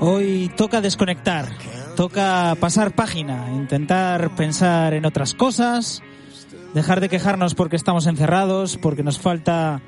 [0.00, 1.46] Hoy toca desconectar,
[1.96, 6.02] toca pasar página, intentar pensar en otras cosas,
[6.74, 9.80] dejar de quejarnos porque estamos encerrados, porque nos falta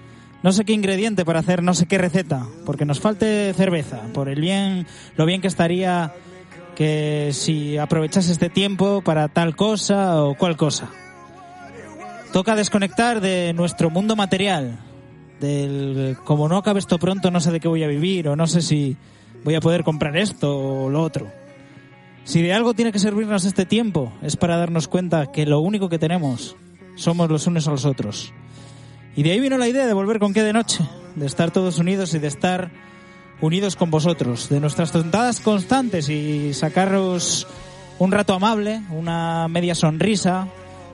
[0.42, 4.28] no sé qué ingrediente para hacer no sé qué receta, porque nos falte cerveza, por
[4.28, 4.86] el bien,
[5.16, 6.14] lo bien que estaría
[6.74, 10.88] que si aprovechase este tiempo para tal cosa o cual cosa.
[12.32, 14.78] Toca desconectar de nuestro mundo material,
[15.40, 18.46] del como no acabe esto pronto no sé de qué voy a vivir o no
[18.46, 18.96] sé si
[19.44, 21.30] voy a poder comprar esto o lo otro.
[22.24, 25.88] Si de algo tiene que servirnos este tiempo es para darnos cuenta que lo único
[25.88, 26.56] que tenemos
[26.96, 28.32] somos los unos a los otros.
[29.16, 30.84] Y de ahí vino la idea de volver con qué de noche,
[31.16, 32.70] de estar todos unidos y de estar
[33.40, 37.46] unidos con vosotros, de nuestras tontadas constantes y sacaros
[37.98, 40.48] un rato amable, una media sonrisa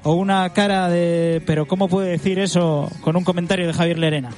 [0.04, 4.30] o una cara de pero ¿cómo puede decir eso con un comentario de Javier Lerena?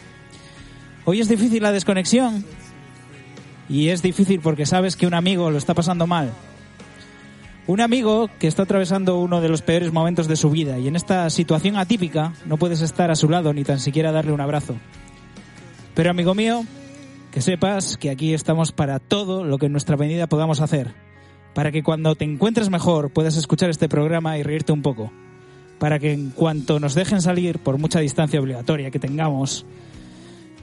[1.04, 2.44] Hoy es difícil la desconexión
[3.68, 6.32] y es difícil porque sabes que un amigo lo está pasando mal.
[7.66, 10.94] Un amigo que está atravesando uno de los peores momentos de su vida y en
[10.94, 14.76] esta situación atípica no puedes estar a su lado ni tan siquiera darle un abrazo.
[15.94, 16.62] Pero amigo mío,
[17.32, 20.94] que sepas que aquí estamos para todo lo que en nuestra medida podamos hacer,
[21.54, 25.10] para que cuando te encuentres mejor puedas escuchar este programa y reírte un poco,
[25.78, 29.66] para que en cuanto nos dejen salir, por mucha distancia obligatoria que tengamos,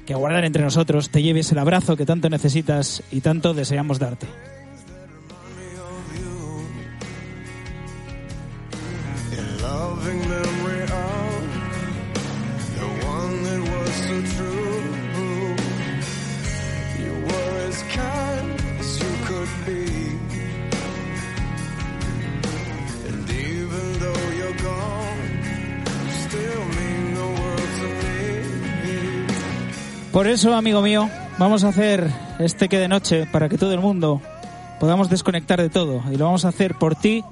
[0.06, 4.28] que guardar entre nosotros, te lleves el abrazo que tanto necesitas y tanto deseamos darte.
[30.14, 32.08] Por eso, amigo mío, vamos a hacer
[32.38, 34.22] este que de noche para que todo el mundo
[34.80, 36.04] podamos desconectar de todo.
[36.12, 37.24] Y lo vamos a hacer por ti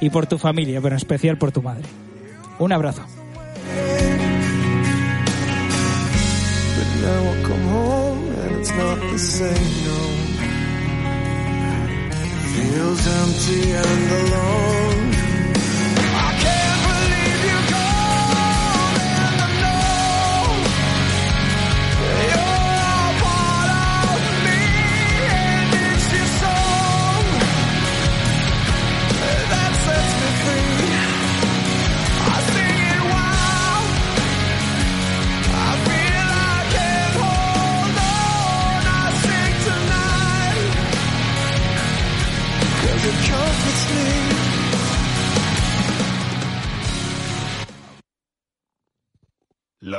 [0.00, 1.84] y por tu familia, pero en especial por tu madre.
[2.58, 3.02] Un abrazo.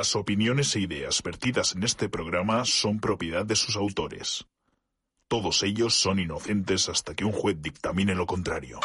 [0.02, 4.44] Las opiniones e ideas vertidas en este programa son propiedad de sus autores.
[5.28, 8.80] Todos ellos son inocentes hasta que un juez dictamine lo contrario.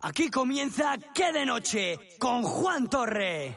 [0.00, 1.98] Aquí comienza ¿Qué de noche?
[2.18, 3.54] con Juan Torre.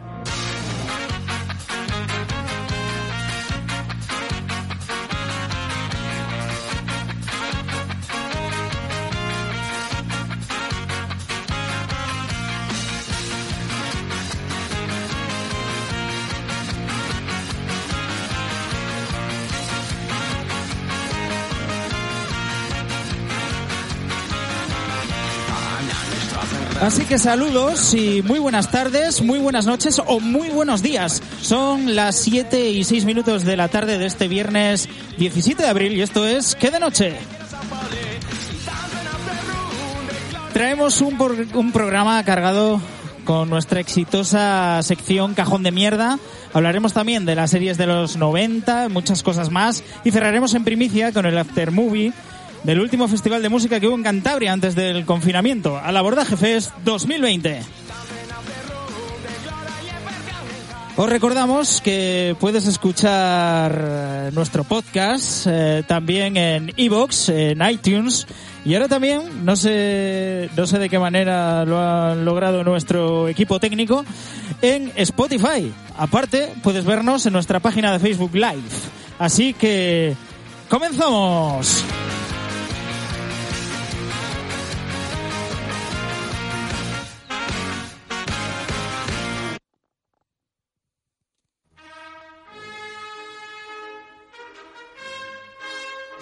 [26.81, 31.21] Así que saludos y muy buenas tardes, muy buenas noches o muy buenos días.
[31.41, 34.89] Son las 7 y 6 minutos de la tarde de este viernes
[35.19, 37.13] 17 de abril y esto es ¿Qué de noche?
[40.53, 42.81] Traemos un, por- un programa cargado
[43.25, 46.17] con nuestra exitosa sección Cajón de Mierda.
[46.53, 49.83] Hablaremos también de las series de los 90, muchas cosas más.
[50.03, 52.11] Y cerraremos en primicia con el After Movie
[52.63, 56.71] del último festival de música que hubo en Cantabria antes del confinamiento, al Abordaje Fest
[56.83, 57.61] 2020.
[60.97, 68.27] Os recordamos que puedes escuchar eh, nuestro podcast eh, también en iVoox, en iTunes
[68.65, 73.59] y ahora también, no sé, no sé de qué manera lo ha logrado nuestro equipo
[73.59, 74.05] técnico,
[74.61, 75.73] en Spotify.
[75.97, 78.61] Aparte, puedes vernos en nuestra página de Facebook Live.
[79.17, 80.15] Así que,
[80.69, 81.83] ¡comenzamos!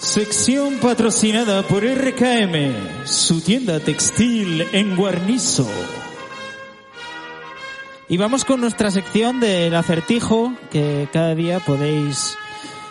[0.10, 5.70] Sección patrocinada por RKM, su tienda textil en Guarnizo.
[8.08, 12.36] Y vamos con nuestra sección del acertijo, que cada día podéis,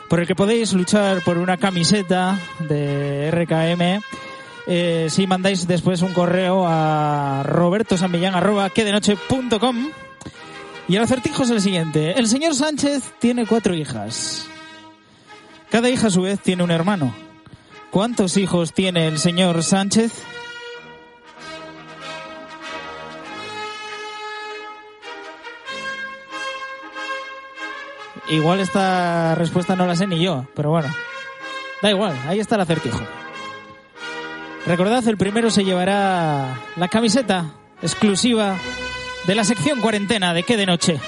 [0.08, 4.00] por el que podéis luchar por una camiseta de RKM.
[4.68, 9.90] Eh, si mandáis después un correo a robertosambillán.com
[10.86, 12.12] y el acertijo es el siguiente.
[12.12, 14.48] El señor Sánchez tiene cuatro hijas.
[15.70, 17.14] Cada hija a su vez tiene un hermano.
[17.90, 20.12] ¿Cuántos hijos tiene el señor Sánchez?
[28.28, 30.94] Igual esta respuesta no la sé ni yo, pero bueno.
[31.80, 33.00] Da igual, ahí está el acertijo.
[34.66, 38.56] Recordad, el primero se llevará la camiseta exclusiva
[39.26, 41.00] de la sección cuarentena de qué de noche.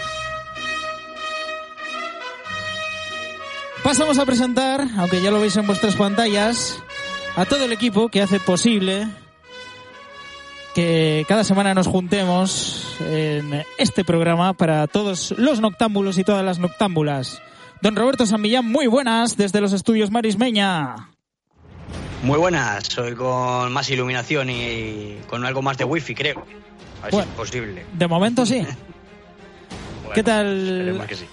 [3.82, 6.79] Pasamos a presentar, aunque ya lo veis en vuestras pantallas,
[7.37, 9.09] a todo el equipo que hace posible
[10.75, 16.59] que cada semana nos juntemos en este programa para todos los noctámbulos y todas las
[16.59, 17.41] noctámbulas.
[17.81, 21.09] Don Roberto San Millán, muy buenas desde los estudios Marismeña.
[22.23, 26.44] Muy buenas, soy con más iluminación y con algo más de wifi, creo.
[27.00, 27.25] A ver Bueno.
[27.25, 27.87] si es posible.
[27.94, 28.61] De momento sí.
[30.03, 31.05] Bueno, ¿Qué tal?
[31.09, 31.25] que sí.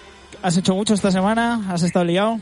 [0.42, 1.66] ¿Has hecho mucho esta semana?
[1.70, 2.40] ¿Has estado liado?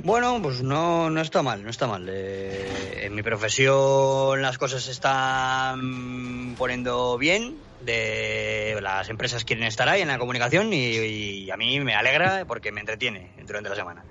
[0.00, 2.06] Bueno, pues no, no está mal, no está mal.
[2.08, 7.56] Eh, en mi profesión las cosas se están poniendo bien.
[7.84, 12.44] De, las empresas quieren estar ahí en la comunicación y, y a mí me alegra
[12.46, 14.04] porque me entretiene durante la semana.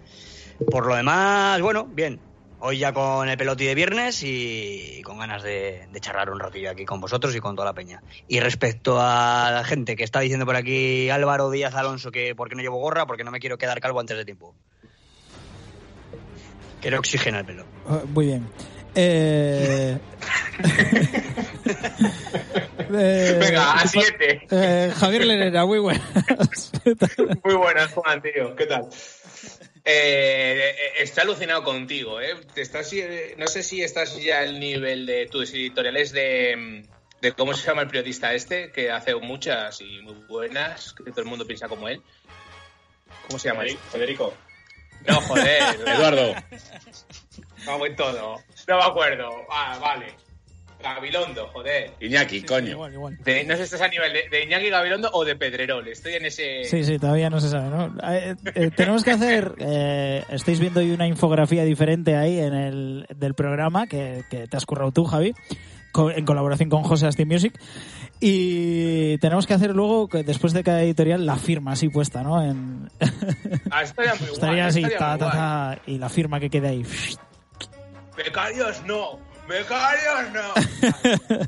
[0.71, 2.19] Por lo demás, bueno, bien.
[2.59, 6.71] Hoy ya con el peloti de viernes y con ganas de, de charlar un ratillo
[6.71, 8.01] aquí con vosotros y con toda la peña.
[8.27, 12.49] Y respecto a la gente que está diciendo por aquí Álvaro Díaz Alonso que por
[12.49, 14.55] qué no llevo gorra, porque no me quiero quedar calvo antes de tiempo.
[16.81, 17.65] Quiero oxígeno al pelo.
[17.87, 18.49] Ah, Muy bien.
[18.95, 19.97] Eh...
[22.93, 24.47] eh, Venga, a siete.
[24.49, 26.01] eh, Javier Lerera, muy buenas.
[27.43, 28.55] Muy buenas, Juan, tío.
[28.55, 28.87] ¿Qué tal?
[29.89, 32.35] Eh, estoy alucinado contigo, ¿eh?
[32.53, 32.91] Te estás,
[33.37, 36.83] no sé si estás ya al nivel de tus editoriales de,
[37.21, 41.21] de cómo se llama el periodista este, que hace muchas y muy buenas, que todo
[41.21, 42.01] el mundo piensa como él.
[43.27, 43.63] ¿Cómo se llama?
[43.63, 43.79] este?
[43.89, 44.33] Federico.
[45.07, 45.79] No, joder.
[45.87, 46.35] Eduardo.
[47.65, 48.43] Vamos en todo.
[48.67, 49.45] No me acuerdo.
[49.49, 50.13] Ah, vale.
[50.81, 51.91] Gabilondo, joder.
[51.99, 52.69] Iñaki, coño.
[52.71, 53.17] Igual, igual.
[53.23, 55.87] De- no sé si estás a nivel de, de Iñaki Gabilondo o de Pedrerol.
[55.87, 56.63] Estoy en ese...
[56.65, 57.93] Sí, sí, todavía no se sabe, ¿no?
[58.11, 63.05] Eh, eh, tenemos que hacer, eh, estáis viendo hoy una infografía diferente ahí en el
[63.15, 65.33] del programa que, que te has currado tú, Javi,
[65.91, 67.59] co- en colaboración con José Asti Music.
[68.19, 72.41] Y tenemos que hacer luego, que después de cada editorial, la firma así puesta, ¿no?
[72.43, 72.89] En...
[73.71, 75.75] Ah, estaría muy guay, Estaría así, estaría ta, muy ta, guay.
[75.77, 76.85] ta, y la firma que quede ahí.
[78.15, 81.37] Becarios no, becarios no.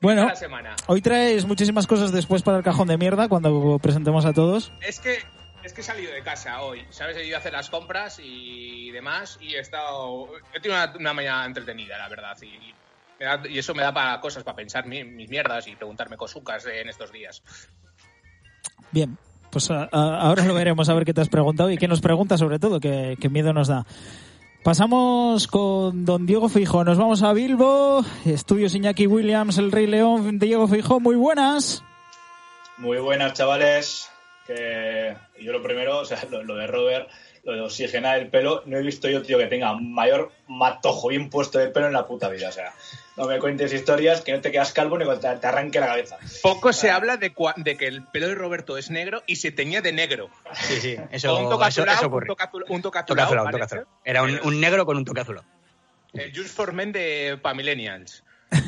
[0.00, 0.74] Bueno, La semana.
[0.88, 4.72] hoy traes muchísimas cosas después para el cajón de mierda cuando presentemos a todos.
[4.80, 5.18] Es que
[5.62, 7.16] es que he salido de casa hoy, ¿sabes?
[7.16, 11.14] He ido a hacer las compras y demás y he estado he tenido una, una
[11.14, 12.74] mañana entretenida, la verdad, y, y
[13.20, 16.16] me da- y eso me da para cosas para pensar mi- mis mierdas y preguntarme
[16.16, 17.44] cosucas en estos días.
[18.90, 19.16] Bien,
[19.52, 22.00] pues a- a- ahora lo veremos a ver qué te has preguntado y qué nos
[22.00, 23.86] pregunta sobre todo, que, que miedo nos da.
[24.62, 26.84] Pasamos con don Diego Fijo.
[26.84, 31.82] Nos vamos a Bilbo, Estudios Iñaki Williams, El Rey León, Diego Fijo, muy buenas.
[32.78, 34.08] Muy buenas, chavales.
[34.46, 37.08] Que yo lo primero, o sea, lo, de Robert,
[37.42, 41.28] lo de oxigenar el pelo, no he visto yo, tío, que tenga mayor matojo bien
[41.28, 42.48] puesto de pelo en la puta vida.
[42.48, 42.72] O sea,
[43.16, 45.86] no me cuentes historias que no te quedas calvo ni cuando te, te arranque la
[45.86, 46.18] cabeza.
[46.42, 49.52] Poco se habla de, cua- de que el pelo de Roberto es negro y se
[49.52, 50.30] teñía de negro.
[50.54, 52.26] Sí, sí, eso, un toque azulado, eso un ocurre.
[52.26, 53.52] toque azul- un toque Toque azulado, azulado, ¿vale?
[53.52, 53.88] toque azulado.
[54.04, 55.46] Era un, un negro con un toque azulado.
[56.14, 58.22] El Just for Men de Pamillennials.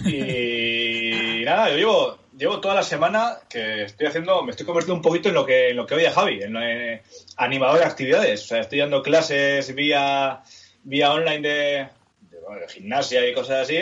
[0.06, 5.02] Y nada, yo llevo, llevo toda la semana que estoy haciendo, me estoy convirtiendo un
[5.02, 7.02] poquito en lo que, en lo que odia Javi, en, lo de
[7.36, 8.42] animador de actividades.
[8.44, 10.40] O sea, estoy dando clases vía,
[10.84, 11.88] vía online de,
[12.30, 13.78] de, bueno, de gimnasia y cosas así.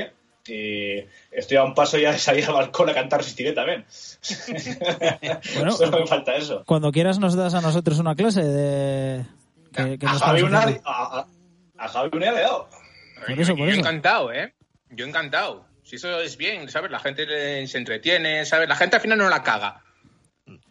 [0.46, 0.98] Y
[1.30, 3.84] estoy a un paso ya de salir al balcón a cantar resistiré también.
[5.56, 5.72] Bueno.
[5.72, 6.62] Solo me falta eso.
[6.66, 9.24] Cuando quieras nos das a nosotros una clase de...
[9.72, 11.26] Que, que A Javi, una, a, a-
[11.78, 12.68] a Javi una le he dado.
[13.26, 13.80] Por eso, por yo eso.
[13.80, 14.52] encantado, ¿eh?
[14.90, 15.64] Yo encantado.
[15.84, 16.90] Si eso es bien, ¿sabes?
[16.90, 18.68] La gente se entretiene, ¿sabes?
[18.68, 19.82] La gente al final no la caga.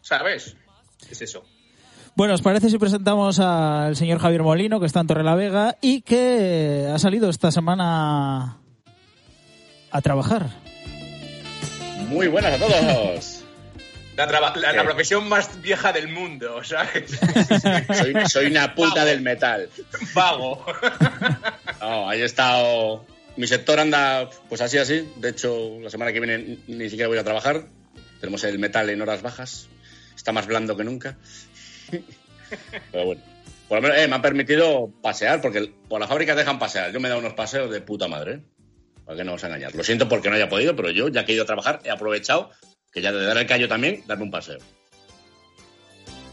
[0.02, 0.56] ¿Sabes?
[1.10, 1.44] Es eso.
[2.14, 6.88] Bueno, ¿os parece si presentamos al señor Javier Molino, que está en Torrelavega y que
[6.92, 8.58] ha salido esta semana
[9.92, 10.46] a trabajar?
[12.08, 13.38] Muy buenas a todos.
[14.14, 17.18] La, la- profesión más vieja del mundo, ¿sabes?
[17.98, 19.68] Soy, soy una puta del metal.
[20.14, 20.64] Vago.
[21.80, 23.04] No, ahí he estado.
[23.36, 25.08] Mi sector anda pues así, así.
[25.16, 27.64] De hecho, la semana que viene ni siquiera voy a trabajar.
[28.20, 29.68] Tenemos el metal en horas bajas.
[30.14, 31.16] Está más blando que nunca.
[32.92, 33.22] Pero bueno.
[33.68, 36.92] Por lo menos eh, me han permitido pasear, porque por las fábricas dejan pasear.
[36.92, 38.42] Yo me he dado unos paseos de puta madre.
[39.04, 39.74] ¿Para qué no os engañar?
[39.74, 41.90] Lo siento porque no haya podido, pero yo, ya que he ido a trabajar, he
[41.90, 42.50] aprovechado
[42.92, 44.58] que ya de dar el callo también, darme un paseo.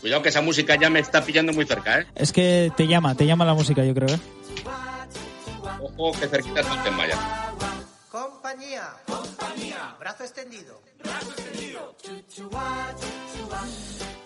[0.01, 2.05] Cuidado que esa música ya me está pillando muy cerca, ¿eh?
[2.15, 4.19] Es que te llama, te llama la música, yo creo, ¿eh?
[5.81, 7.17] Ojo que cerquita está el Tenmaya.
[8.41, 8.83] Compañía.
[9.05, 9.95] Compañía.
[9.99, 10.81] Brazo extendido.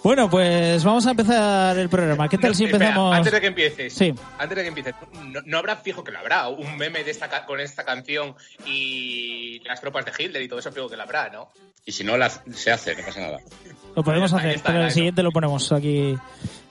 [0.03, 2.29] Bueno, pues vamos a empezar el programa.
[2.29, 3.15] ¿Qué tal si espera, empezamos?
[3.15, 3.91] antes de que empieces.
[3.93, 4.13] Sí.
[4.37, 4.93] Antes de que empieces.
[5.13, 6.47] No, no habrá fijo que lo habrá.
[6.47, 8.35] Un meme de esta, ca- con esta canción
[8.67, 11.49] y las tropas de Hitler y todo eso fijo que lo habrá, ¿no?
[11.83, 13.39] Y si no, la- se hace, no pasa nada.
[13.95, 16.15] Lo podemos hacer, está, pero el siguiente lo ponemos aquí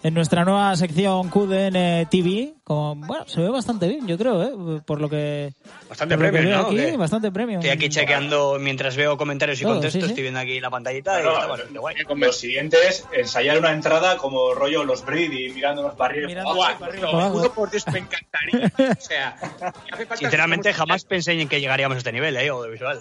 [0.02, 2.54] en nuestra nueva sección QDN TV.
[2.64, 4.42] Con, bueno, se ve bastante bien, yo creo,
[4.76, 4.80] ¿eh?
[4.86, 5.52] Por lo que,
[5.88, 6.58] Bastante premium, ¿no?
[6.66, 6.96] aquí, ¿Qué?
[6.96, 7.60] bastante premium.
[7.60, 9.92] Estoy aquí chequeando mientras veo comentarios y contextos.
[9.92, 10.06] sí, sí.
[10.08, 11.96] Estoy viendo aquí la pantallita y Claro, está bastante guay.
[12.16, 16.28] Lo siguiente es ensayar una entrada como rollo los Brady mirándonos para arriba.
[16.28, 18.72] Mirando Guau, juro por Dios, me encantaría.
[18.98, 22.48] O sea, me hace falta- Sinceramente, jamás pensé en que llegaríamos a este nivel, ¿eh?
[22.48, 23.00] Audiovisual.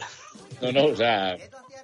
[0.62, 1.36] No, no, o sea,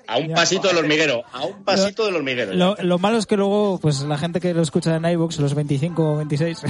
[0.08, 2.54] a un pasito del hormiguero, a un pasito del hormiguero.
[2.54, 5.54] Lo, lo malo es que luego, pues la gente que lo escucha en iVoox, los
[5.54, 6.62] 25 o 26,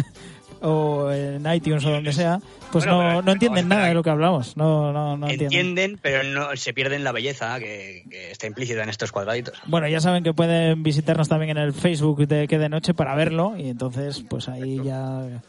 [0.62, 2.40] o en iTunes o donde sea,
[2.72, 4.56] pues Bueno, no, pero- no entienden nada de lo que hablamos.
[4.56, 5.44] No, no, no entienden.
[5.46, 9.54] Entienden, pero no se pierden la belleza que, que está implícita en estos cuadraditos.
[9.66, 13.14] Bueno, ya saben que pueden visitarnos también en el Facebook de Que de Noche para
[13.14, 15.42] verlo y entonces pues ahí ya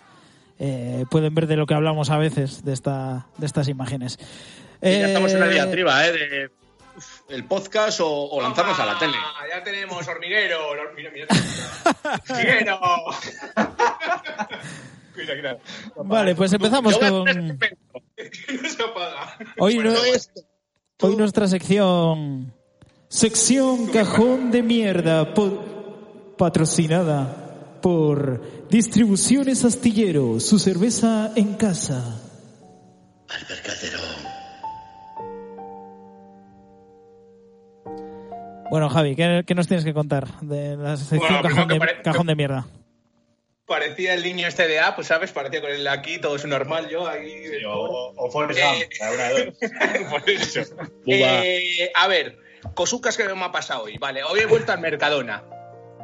[0.60, 4.20] eh, pueden ver de lo que hablamos a veces de esta de estas imágenes.
[4.82, 6.12] Ya estamos en la Eh, diatriba, ¿eh?
[6.12, 6.50] De
[7.30, 9.18] el podcast o, o lanzarnos a la tele.
[9.20, 10.70] Ah, Ya tenemos hormiguero.
[10.70, 11.28] hormiguero.
[16.04, 17.78] Vale, pues empezamos con este
[19.60, 20.42] hoy, no- esto.
[21.02, 22.54] hoy nuestra sección
[23.10, 32.22] sección cajón de mierda po- patrocinada por Distribuciones Astillero, su cerveza en casa.
[33.30, 34.27] Albert
[38.70, 42.02] Bueno, Javi, ¿qué, qué nos tienes que contar de la sección Bueno, cajón, de, pare-
[42.02, 42.66] cajón de mierda?
[43.66, 46.88] Parecía el niño este de A, pues sabes, parecía con él aquí, todo es normal,
[46.90, 47.30] yo ahí.
[47.48, 50.10] Sí, O, o Forrest Eh, Gump, la una de dos.
[50.10, 50.62] Por eso.
[51.06, 52.38] Eh, a ver,
[52.76, 53.98] cosucas que me ha pasado hoy.
[53.98, 55.44] Vale, hoy he vuelto al Mercadona.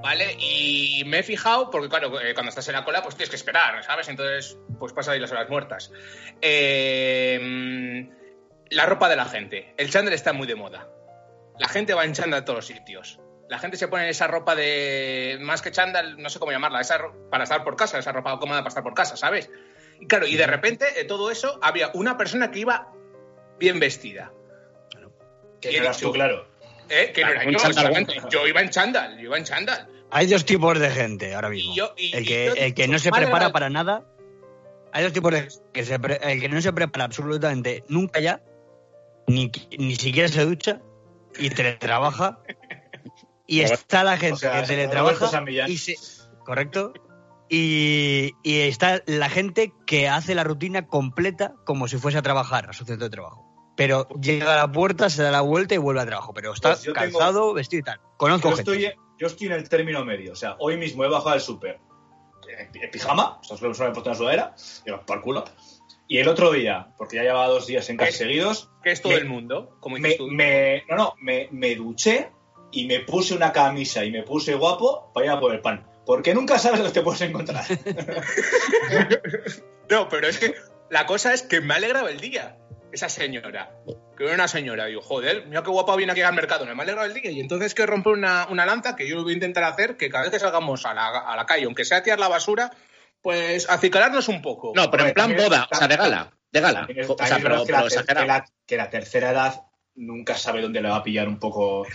[0.01, 0.35] ¿Vale?
[0.37, 3.37] Y me he fijado, porque claro, eh, cuando estás en la cola, pues tienes que
[3.37, 4.09] esperar, ¿sabes?
[4.09, 5.93] Entonces, pues pasa ahí las horas muertas.
[6.41, 8.09] Eh,
[8.69, 9.73] la ropa de la gente.
[9.77, 10.89] El chándal está muy de moda.
[11.59, 13.19] La gente va en chándal a todos los sitios.
[13.49, 15.37] La gente se pone esa ropa de.
[15.41, 18.59] Más que chándal, no sé cómo llamarla, esa para estar por casa, esa ropa cómoda
[18.59, 19.49] para estar por casa, ¿sabes?
[19.99, 22.91] Y claro, y de repente, de todo eso, había una persona que iba
[23.59, 24.31] bien vestida.
[25.61, 26.47] Que Y he no eras tú, claro.
[26.89, 27.11] ¿eh?
[27.13, 28.29] Que no Claro, era yo.
[28.29, 29.87] Yo iba en chándal, yo iba en chándal.
[30.09, 31.73] Hay dos tipos de gente ahora mismo.
[31.73, 34.03] Y yo- y- el, y que, yo- el que no se prepara para nada.
[34.91, 38.41] Hay dos tipos de que se pre- el que no se prepara absolutamente nunca ya,
[39.27, 40.81] ni, ni siquiera se ducha
[41.39, 42.39] y teletrabaja.
[43.45, 45.95] Y está la gente o sea, que teletrabaja y se,
[46.45, 46.93] correcto.
[47.49, 52.69] Y, y está la gente que hace la rutina completa como si fuese a trabajar
[52.69, 53.49] a su centro de trabajo.
[53.75, 56.33] Pero llega a la puerta, se da la vuelta y vuelve a trabajo.
[56.33, 57.99] Pero está Pues tengo- calzado, vestido y tal.
[58.17, 58.71] Conozco Yo gente.
[58.71, 60.31] estoy, yo estoy en el término medio.
[60.31, 61.79] O sea, hoy mismo he bajado al súper
[62.57, 65.43] en en pijama, o sea, solo me he puesto una sudadera, y por culo.
[66.07, 69.13] Y el otro día, porque ya llevaba dos días en casa seguidos, Que es todo
[69.13, 70.27] Me- el mundo, como me, tú.
[70.27, 72.29] me- no, no, me, me duché
[72.71, 75.87] y me puse una camisa y me puse guapo para ir a por el pan.
[76.05, 77.63] Porque nunca sabes lo que te puedes encontrar.
[79.89, 80.55] No, pero es que
[80.89, 82.57] la cosa es que me ha alegrado el día.
[82.91, 83.71] Esa señora.
[84.17, 84.85] Que era una señora.
[84.85, 86.65] Digo, joder, mira qué guapa viene aquí al mercado.
[86.65, 87.31] Me ha alegrado el día.
[87.31, 90.23] Y entonces que romper una, una lanza que yo voy a intentar hacer, que cada
[90.23, 92.71] vez que salgamos a la, a la calle, aunque sea a tirar la basura,
[93.23, 94.73] pues acicalarnos un poco.
[94.75, 96.31] No, pero en plan también- boda, o sea, de gala.
[96.51, 96.85] De gala.
[96.95, 99.61] Es- O sea, pero, que, pero la, que la- que la tercera edad
[99.95, 101.85] nunca sabe dónde le va a pillar un poco.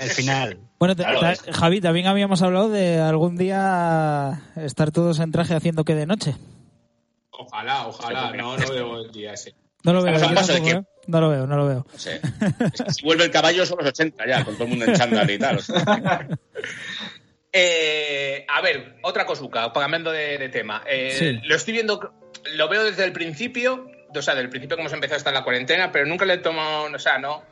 [0.00, 0.58] El final.
[0.80, 5.54] Bueno, te- Claro, ta- Javi, también habíamos hablado de algún día estar todos en traje
[5.54, 6.34] haciendo que de noche.
[7.32, 8.32] Ojalá, ojalá.
[8.32, 9.54] No, no veo el día ese.
[9.84, 10.82] No lo veo, tampoco, que- ¿eh?
[11.06, 11.86] No lo veo, no lo veo.
[11.92, 12.20] No sé.
[12.88, 15.38] Si vuelve el caballo son los 80 ya, con todo el mundo en chándal y
[15.38, 15.58] tal.
[15.58, 16.28] o sea.
[17.52, 20.82] Eh, a ver, otra cosuca, cambiando de, de tema.
[20.86, 21.40] Eh, Sí.
[21.44, 22.12] Lo estoy viendo,
[22.54, 25.90] lo veo desde el principio, o sea, del principio que hemos empezado hasta la cuarentena,
[25.92, 27.42] pero nunca le he tomado, o sea, no,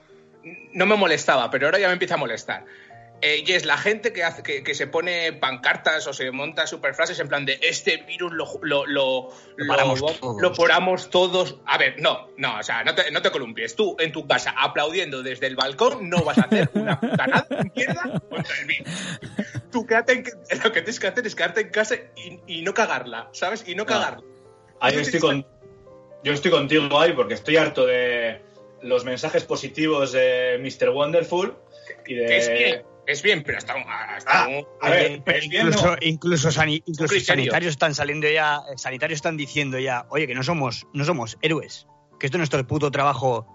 [0.72, 2.64] no me molestaba, pero ahora ya me empieza a molestar.
[3.20, 6.66] Eh, y es la gente que, hace, que, que se pone pancartas o se monta
[6.66, 10.40] superfrases en plan de este virus lo, lo, lo, Lo paramos todos.
[10.40, 11.56] lo paramos todos.
[11.66, 13.74] A ver, no, no, o sea, no te, no te columpies.
[13.74, 18.22] Tú en tu casa aplaudiendo desde el balcón no vas a hacer una puta mierda
[18.28, 18.92] contra el virus.
[19.72, 20.24] Tú quédate en,
[20.62, 23.64] lo que tienes que hacer es quedarte en casa y, y no cagarla, ¿sabes?
[23.66, 24.22] Y no cagarla.
[24.80, 25.44] Ahí estoy con,
[26.22, 28.42] yo estoy contigo ahí porque estoy harto de
[28.82, 30.90] los mensajes positivos de Mr.
[30.90, 31.56] Wonderful
[32.06, 32.26] y de...
[32.26, 32.48] que es
[33.08, 33.74] es bien, pero hasta,
[34.26, 37.24] Ah, un- a ver, pero es bien, incluso, incluso, sani- incluso criterio.
[37.44, 41.36] sanitarios están saliendo ya, eh, sanitarios están diciendo ya, oye, que no somos, no somos
[41.42, 41.86] héroes,
[42.20, 43.46] que esto es nuestro puto trabajo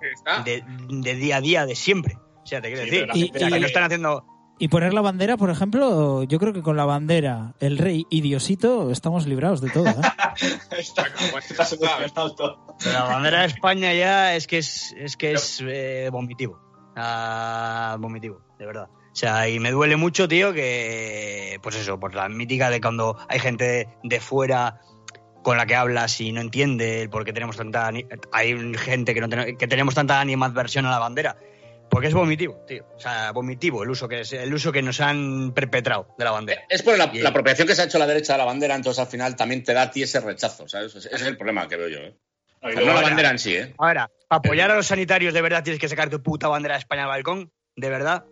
[0.45, 2.17] de, de día a día, de siempre.
[2.43, 4.25] O sea, te quiero Sí, decir, Y- gente que y- no están haciendo...
[4.59, 8.21] Y poner la bandera, por ejemplo, yo creo que con la bandera, el rey y
[8.21, 9.87] Diosito, estamos librados de todo.
[9.87, 9.93] ¿eh?
[10.77, 11.07] está,
[11.39, 12.75] está solucionado todo.
[12.79, 16.59] Pero la bandera de España ya es que es, es que es eh, vomitivo.
[16.95, 18.87] Ah, vomitivo, de verdad.
[19.13, 23.15] O sea, y me duele mucho, tío, que, pues eso, por la mítica de cuando
[23.29, 24.81] hay gente de fuera
[25.43, 27.91] con la que hablas y no entiende el por qué tenemos tanta
[28.31, 31.35] hay gente que no ten- que tenemos tanta animadversión a la bandera
[31.89, 35.01] porque es vomitivo tío o sea vomitivo el uso que es el uso que nos
[35.01, 38.07] han perpetrado de la bandera Es por la, la apropiación que se ha hecho la
[38.07, 40.95] derecha de la bandera, entonces al final también te da a ti ese rechazo, ¿sabes?
[40.95, 42.15] Ese es el problema que veo yo, ¿eh?
[42.61, 43.73] No, O sea, no la ahora- bandera en sí, ¿eh?
[43.77, 47.03] ahora apoyar a los sanitarios de verdad tienes que sacar tu puta bandera de España
[47.03, 48.23] al balcón de verdad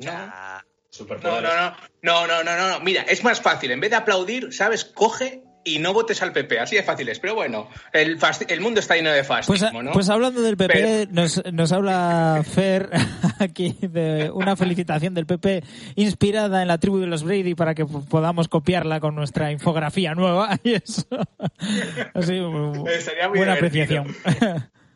[0.00, 0.64] Sea,
[0.98, 2.80] No, no, no, no, no, no, no, no.
[2.80, 3.70] Mira, es más fácil.
[3.72, 4.84] En vez de aplaudir, ¿sabes?
[4.84, 6.60] Coge y no votes al PP.
[6.60, 7.18] Así de fácil es.
[7.18, 9.92] Pero bueno, el, el mundo está lleno de Pues, fascismo, ¿no?
[9.92, 12.90] pues hablando del PP, Pero- nos, nos habla Fer
[13.40, 15.64] aquí de una felicitación del PP
[15.96, 20.14] inspirada en la tribu de los Brady para que po- podamos copiarla con nuestra infografía
[20.14, 21.06] nueva y eso.
[22.14, 22.40] Así,
[22.92, 24.02] Estaría muy buena divertido.
[24.02, 24.16] apreciación.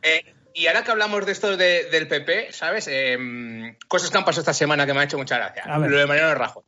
[0.03, 0.23] Eh,
[0.59, 2.89] y ahora que hablamos de esto de- del PP, ¿sabes?
[2.91, 5.65] Eh, cosas que han pasado esta semana que me ha hecho mucha gracia.
[5.79, 6.65] Lo de Mariano Rajoy.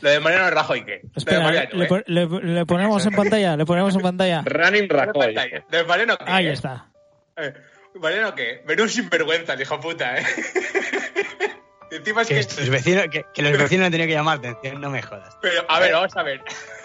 [0.00, 1.00] Lo de Mariano Rajoy, ¿qué?
[1.02, 1.88] Lo de Espera, Mariano, le, ¿eh?
[1.88, 4.42] pon- le- le ponemos en pantalla, le ponemos en pantalla.
[4.46, 5.34] Running Rajoy.
[5.34, 6.24] ¿Lo de Mariano qué?
[6.26, 6.86] Ahí está.
[7.36, 7.52] Eh,
[7.94, 8.62] Mariano, ¿qué?
[8.66, 10.24] Menudo sinvergüenza, el hijo puta, ¿eh?
[11.90, 12.60] Y Encima es que, que...
[12.60, 15.36] los vecinos, que, que los vecinos han tenido que llamar atención, no me jodas.
[15.42, 16.40] Pero, a ver, vamos a ver.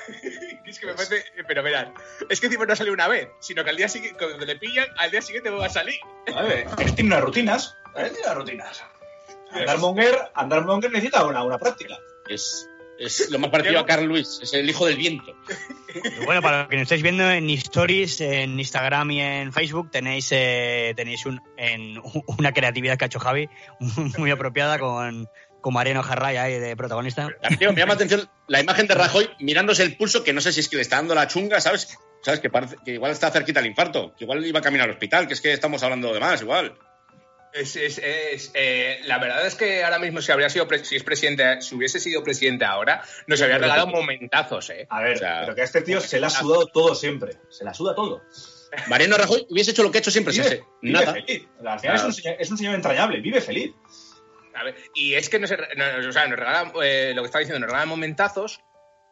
[0.65, 1.24] es que me parece...
[1.48, 1.89] Pero verás,
[2.30, 4.88] es que encima no salió una vez, sino que al día siguiente, cuando le pillan,
[4.98, 6.00] al día siguiente me va a salir.
[6.36, 7.76] A ver, él tiene unas rutinas.
[7.96, 8.84] Él tiene unas rutinas.
[9.52, 11.98] Andar Monger, Andar Monger necesita una, una práctica.
[12.28, 15.36] Es, es lo más parecido a Carl Luis, es el hijo del viento.
[15.94, 19.91] Y bueno, para los que nos estáis viendo en Stories, en Instagram y en Facebook,
[19.91, 22.02] tenéis eh, tenéis un, en,
[22.38, 23.50] una creatividad que ha hecho Javi,
[24.18, 25.28] muy apropiada con,
[25.65, 27.28] con Mariano Jarray ahí de protagonista.
[27.58, 30.51] Tío, me llama la atención la imagen de Rajoy mirándose el pulso, que no sé
[30.51, 31.97] si es que le está dando la chunga, ¿sabes?
[32.21, 32.39] ¿Sabes?
[32.39, 35.28] Que, parece, que igual está cerquita el infarto, que igual iba a caminar al hospital,
[35.28, 36.78] que es que estamos hablando de más, igual.
[37.51, 41.04] Es, es, es, eh, la verdad es que ahora mismo si habría sido si es
[41.04, 44.86] presidente, si hubiese sido presidente ahora, nos habría regalado momentazos, eh.
[44.91, 47.39] A ver, O sea, pero que a este tío se le ha sudado todo siempre.
[47.49, 48.21] Se la suda todo.
[48.88, 51.13] Mariano Rajoy hubiese hecho lo que ha hecho siempre, Vive, se- vive nada.
[51.13, 51.47] feliz.
[51.65, 51.95] Al final Nada.
[51.95, 53.71] es, un señor, es un señor entrañable, vive feliz.
[54.56, 57.41] A ver, y es que nos, no, o sea, nos regalan, eh, lo que estaba
[57.41, 58.62] diciendo, nos regalan momentazos,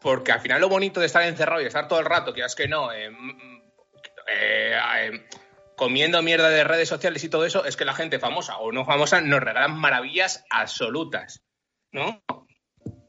[0.04, 2.56] porque al final lo bonito de estar encerrado y estar todo el rato, que es
[2.56, 3.62] que no, eh, mm,
[4.28, 5.26] eh, eh,
[5.76, 8.86] comiendo mierda de redes sociales y todo eso, es que la gente famosa o no
[8.86, 11.44] famosa nos regalan maravillas absolutas,
[11.92, 12.22] ¿no?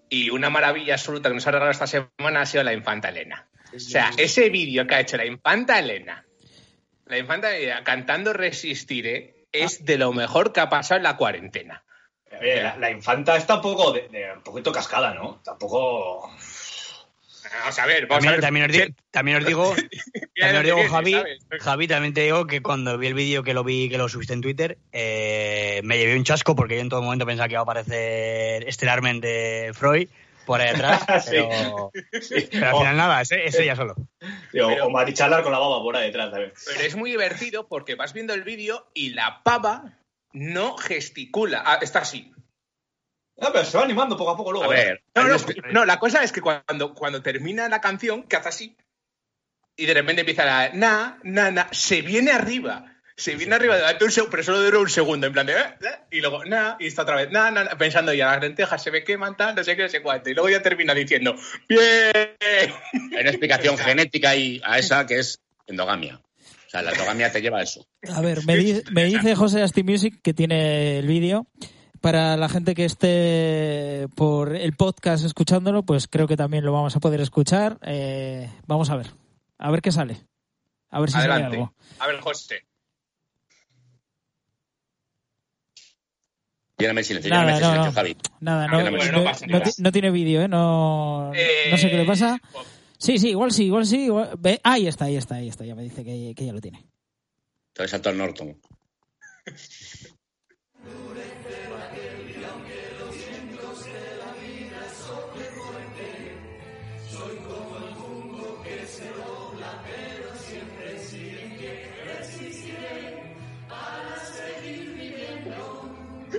[0.09, 3.49] Y una maravilla absoluta que nos ha regalado esta semana ha sido la infanta Elena.
[3.75, 6.25] O sea, ese vídeo que ha hecho la infanta Elena,
[7.07, 11.85] la infanta Elena cantando Resistiré, es de lo mejor que ha pasado en la cuarentena.
[12.41, 15.41] Oye, la, la infanta está un poco de, de- un poquito cascada, ¿no?
[15.45, 16.31] Tampoco.
[17.61, 18.95] Vamos a ver, vamos a También, ver.
[19.11, 19.75] también os digo,
[20.41, 21.39] también os digo, Javi, ¿sabes?
[21.61, 24.33] Javi, también te digo que cuando vi el vídeo que lo vi, que lo subiste
[24.33, 27.61] en Twitter, eh, me llevé un chasco porque yo en todo momento pensaba que iba
[27.61, 30.09] a aparecer estelarmente Freud
[30.47, 31.37] por ahí detrás, Sí.
[31.49, 31.91] pero,
[32.51, 33.95] pero al final nada, ese, ese ya solo.
[34.53, 36.53] Digo, Pero- o Marichalar con la baba por ahí detrás también.
[36.67, 39.93] Pero es muy divertido porque vas viendo el vídeo y la pava
[40.35, 41.63] no gesticula.
[41.65, 42.31] Ah, está así.
[43.41, 44.73] Ah, pero se va animando poco a poco A luego.
[44.73, 44.77] ¿eh?
[44.77, 45.37] ver, No, no,
[45.73, 48.77] no, la cosa es que cuando, cuando termina la canción, que hace así,
[49.77, 52.91] y de repente empieza la na, na, na, se viene arriba.
[53.17, 55.77] Se viene arriba durante un segundo, pero solo dura un segundo, en plan de, eh,
[55.83, 58.83] eh, y luego, na, y está otra vez, na, na, na, pensando ya, las lentejas
[58.83, 60.31] se me queman, tal, no sé qué, no sé cuánto.
[60.31, 61.37] Y luego ya termina diciendo,
[61.69, 62.37] bien.
[62.43, 66.21] hay una explicación genética ahí a esa que es endogamia.
[66.75, 67.87] Sea, la endogamia te lleva a eso.
[68.13, 71.47] A ver, me, di- me dice José Asti Music que tiene el vídeo.
[72.01, 76.97] Para la gente que esté por el podcast escuchándolo, pues creo que también lo vamos
[76.97, 77.79] a poder escuchar.
[77.83, 79.07] Eh, vamos a ver.
[79.57, 80.17] A ver qué sale.
[80.91, 81.57] A ver si sale Adelante.
[81.59, 81.75] algo.
[82.01, 82.57] A ver, José.
[86.77, 87.93] Lléname silencio, Nada, lléname el no, silencio.
[87.93, 88.17] Javi.
[88.41, 89.25] Nada, Ah, no, bueno,
[89.79, 90.49] no- tiene vídeo, ¿eh?
[90.49, 92.41] No, Eh, no sé qué le pasa.
[92.99, 94.05] Sí, sí, igual sí, igual sí.
[94.07, 95.65] igual- Ve, ahí está, ahí está, ahí está.
[95.65, 96.85] Ya me dice que, que ya lo tiene.
[97.73, 98.57] Te saltado el Norton.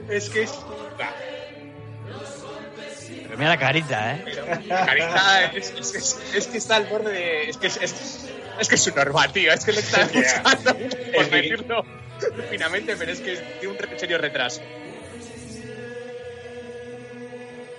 [0.10, 0.52] Es que es.
[3.36, 4.24] Pero mira la carita, ¿eh?
[4.70, 7.50] La carita es, es- es- es que está al borde de.
[7.50, 9.52] Es que es, es, es que es un normal, tío.
[9.52, 10.78] Es que le está buscando,
[11.14, 11.86] por decirlo
[12.50, 14.62] finamente, pero es que tiene un serio retraso.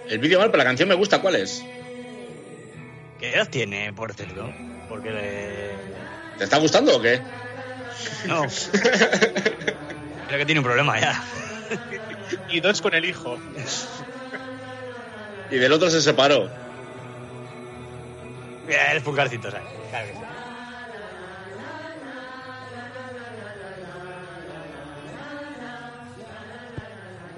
[0.09, 1.23] El vídeo mal, pero la canción me gusta.
[1.23, 1.63] ¿Cuál es?
[3.19, 4.53] ¿Qué edad tiene, por cierto?
[4.89, 5.79] Porque le...
[6.37, 7.23] ¿Te está gustando o qué?
[8.29, 8.43] No.
[10.29, 11.25] Creo que tiene un problema ya.
[12.51, 13.41] Y dos con el hijo.
[15.51, 16.49] Y del otro se separó.
[18.67, 19.67] Mira, eres pulgarcito, ¿sabes?
[19.91, 20.21] Claro que sí.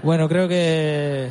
[0.03, 1.31] Bueno, creo que.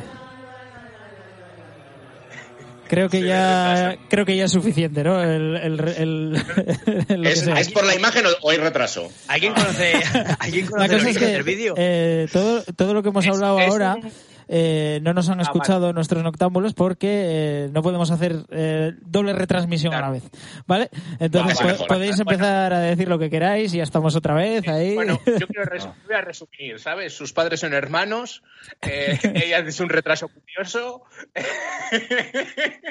[2.88, 5.22] Creo que ya, creo que ya es suficiente, ¿no?
[5.22, 7.60] El, el, el- lo que ¿Es, sea.
[7.60, 9.10] ¿Es por la imagen o, o hay retraso?
[9.26, 9.92] ¿Alguien conoce,
[10.38, 11.74] ¿alguien La conoce el cosa es origen que vídeo?
[11.76, 14.12] eh, todo, todo lo que hemos Es- hablado es ahora un-
[14.48, 19.32] eh, no nos han Ah, escuchado nuestros noctámbulos porque eh, no podemos hacer eh, doble
[19.34, 20.24] retransmisión a la vez,
[20.66, 20.88] ¿vale?
[21.20, 21.86] Entonces Vale, po- mejor.
[21.86, 22.30] podéis Bueno.
[22.32, 24.94] empezar a decir lo que queráis y ya estamos otra vez ahí.
[24.94, 27.12] Bueno, yo quiero res- voy a resumir, ¿sabes?
[27.12, 28.42] Sus padres son hermanos,
[28.82, 31.02] eh, ella es un retraso curioso.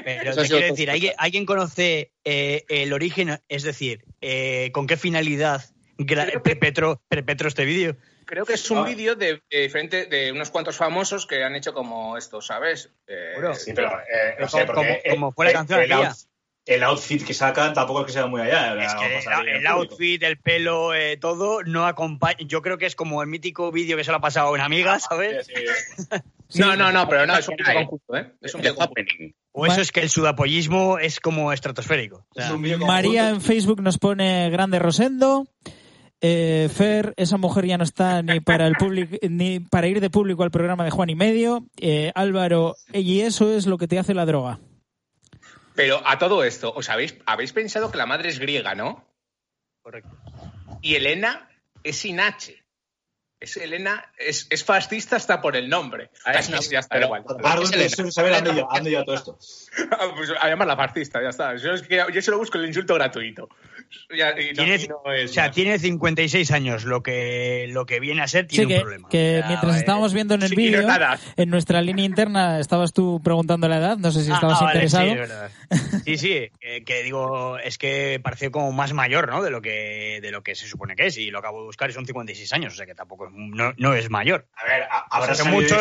[0.03, 3.39] Pero te quiero decir, ¿alguien, alguien conoce eh, el origen?
[3.49, 5.63] Es decir, eh, ¿con qué finalidad
[6.43, 7.97] perpetró, perpetró este vídeo?
[8.27, 11.73] Creo que es un vídeo de, de diferente de unos cuantos famosos que han hecho
[11.73, 12.91] como esto, ¿sabes?
[13.07, 13.55] Eh, Seguro.
[13.55, 13.91] Sí, pero eh,
[14.31, 16.27] no Pero sé, como- porque como- como fue la el- canción el, out-
[16.65, 18.75] el outfit que sacan tampoco es que sea muy allá.
[18.83, 19.69] Es que el público.
[19.69, 22.39] outfit, el pelo, eh, todo no acompaña.
[22.41, 24.65] Yo creo que es como el mítico vídeo que se lo ha pasado a una
[24.65, 25.47] amiga, ¿sabes?
[25.47, 26.05] Sí, sí.
[26.55, 28.31] No, no, no, pero no, es un vídeo conjunto, ¿eh?
[28.41, 28.75] Es un vídeo.
[29.51, 32.25] O eso es que el sudapollismo es como estratosférico.
[32.29, 33.41] O sea, Es un vídeo María en.
[33.41, 35.45] Facebook nos pone grande Rosendo.
[36.21, 40.09] Eh, Fer, esa mujer ya no está ni para el público ni para ir de
[40.09, 41.65] público al programa de Juan y medio.
[41.77, 44.59] Eh, Álvaro, y eso es lo que te hace la droga.
[45.75, 49.05] Pero a todo esto, ¿os habéis, habéis pensado que la madre es griega, no?
[49.83, 50.09] Correcto.
[50.81, 51.49] Y Elena
[51.83, 52.63] es sin H.
[53.39, 56.09] Es Elena, es, es fascista hasta por el nombre.
[56.25, 57.23] Ah, Casi es- ya está, pero- igual.
[58.33, 59.37] Ando yo, ando yo a todo esto.
[60.15, 61.55] Pues a llamarla fascista, ya está.
[61.57, 63.47] Yo, es que, yo solo busco el insulto gratuito.
[64.15, 65.55] Ya, y no- Tiene, y no es o sea, más.
[65.55, 69.09] tiene 56 años, lo que, lo que viene a ser tiene Sí, que, un problema.
[69.09, 70.87] que mientras eh, estábamos viendo en el sí, vídeo,
[71.35, 74.65] en nuestra línea interna estabas tú preguntando la edad, no sé si ah, estabas ah,
[74.65, 75.47] vale, interesado.
[75.71, 75.97] sí.
[76.05, 79.43] Sí, sí, eh, que digo, es que pareció como más mayor, ¿no?
[79.43, 81.17] De lo que de lo que se supone que es.
[81.17, 83.73] Y lo acabo de buscar y son 56 años, o sea que tampoco es, no,
[83.77, 84.47] no es mayor.
[84.55, 85.75] A ver, a- habrá O sea, mucho-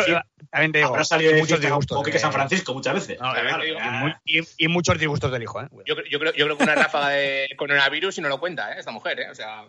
[0.51, 1.97] también te digo, habrá salido de muchos disgustos.
[1.97, 3.19] o que de- San Francisco muchas veces.
[3.19, 5.67] No, Claro, y, digo, muy- y- y muchos disgustos del hijo, ¿eh?
[5.85, 8.71] Yo, creo- yo, creo, yo creo que una ráfaga de coronavirus y no lo cuenta,
[8.73, 8.79] ¿eh?
[8.79, 9.29] Esta mujer, ¿eh?
[9.31, 9.63] O sea.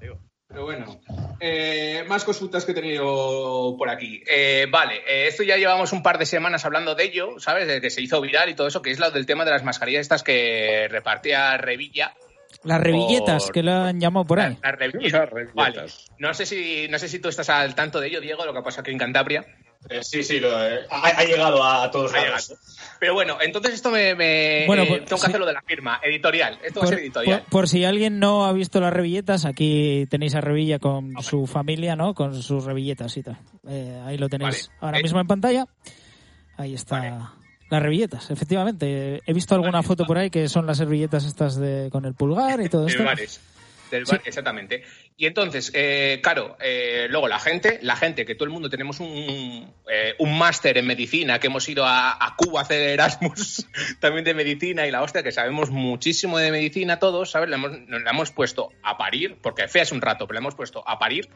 [0.00, 0.18] Digo.
[0.46, 1.00] Pero bueno,
[1.40, 4.22] eh, más consultas que he tenido por aquí.
[4.30, 7.66] Eh, vale, eh, esto ya llevamos un par de semanas hablando de ello, ¿sabes?
[7.66, 9.64] De que se hizo viral y todo eso, que es lo del tema de las
[9.64, 12.14] mascarillas estas que repartía Revilla.
[12.62, 14.56] Las revilletas, Por- que lo han llamado por ahí.
[14.62, 15.28] Las revillas.
[15.54, 15.86] Vale.
[16.18, 18.62] No sé, si, no sé si tú estás al tanto de ello, Diego, lo que
[18.62, 19.44] pasa aquí en Cantabria.
[19.90, 22.54] Eh, sí, sí, lo, eh, ha, ha llegado a, todos Ha lados.
[22.98, 24.14] Pero bueno, entonces esto me.
[24.14, 25.26] me- Bueno, eh, tengo que sí.
[25.26, 26.58] hacerlo de la firma, editorial.
[26.64, 27.40] Esto va a Por, ser editorial.
[27.42, 31.46] por- por si alguien no ha visto las revilletas, aquí tenéis a Revilla con su
[31.46, 32.14] familia, ¿no?
[32.14, 33.36] Con sus revilletas y tal.
[33.68, 34.78] Eh, ahí lo tenéis Vale.
[34.80, 35.66] ahora Eh, mismo en pantalla.
[36.56, 37.14] Ahí está Vale.
[37.68, 39.20] las revilletas, efectivamente.
[39.26, 39.86] He visto alguna Vale.
[39.88, 43.02] foto por ahí que son las servilletas estas de con el pulgar y todo esto.
[43.96, 44.82] Del bar, exactamente.
[45.16, 49.00] Y entonces, eh, claro, eh, luego la gente, la gente, que todo el mundo tenemos
[49.00, 53.66] un, eh, un máster en medicina, que hemos ido a, a Cuba a hacer Erasmus
[54.00, 57.48] también de medicina y la hostia, que sabemos muchísimo de medicina todos, ¿sabes?
[57.48, 60.40] Le hemos, nos la hemos puesto a parir, porque fea es un rato, pero la
[60.40, 61.28] hemos puesto a parir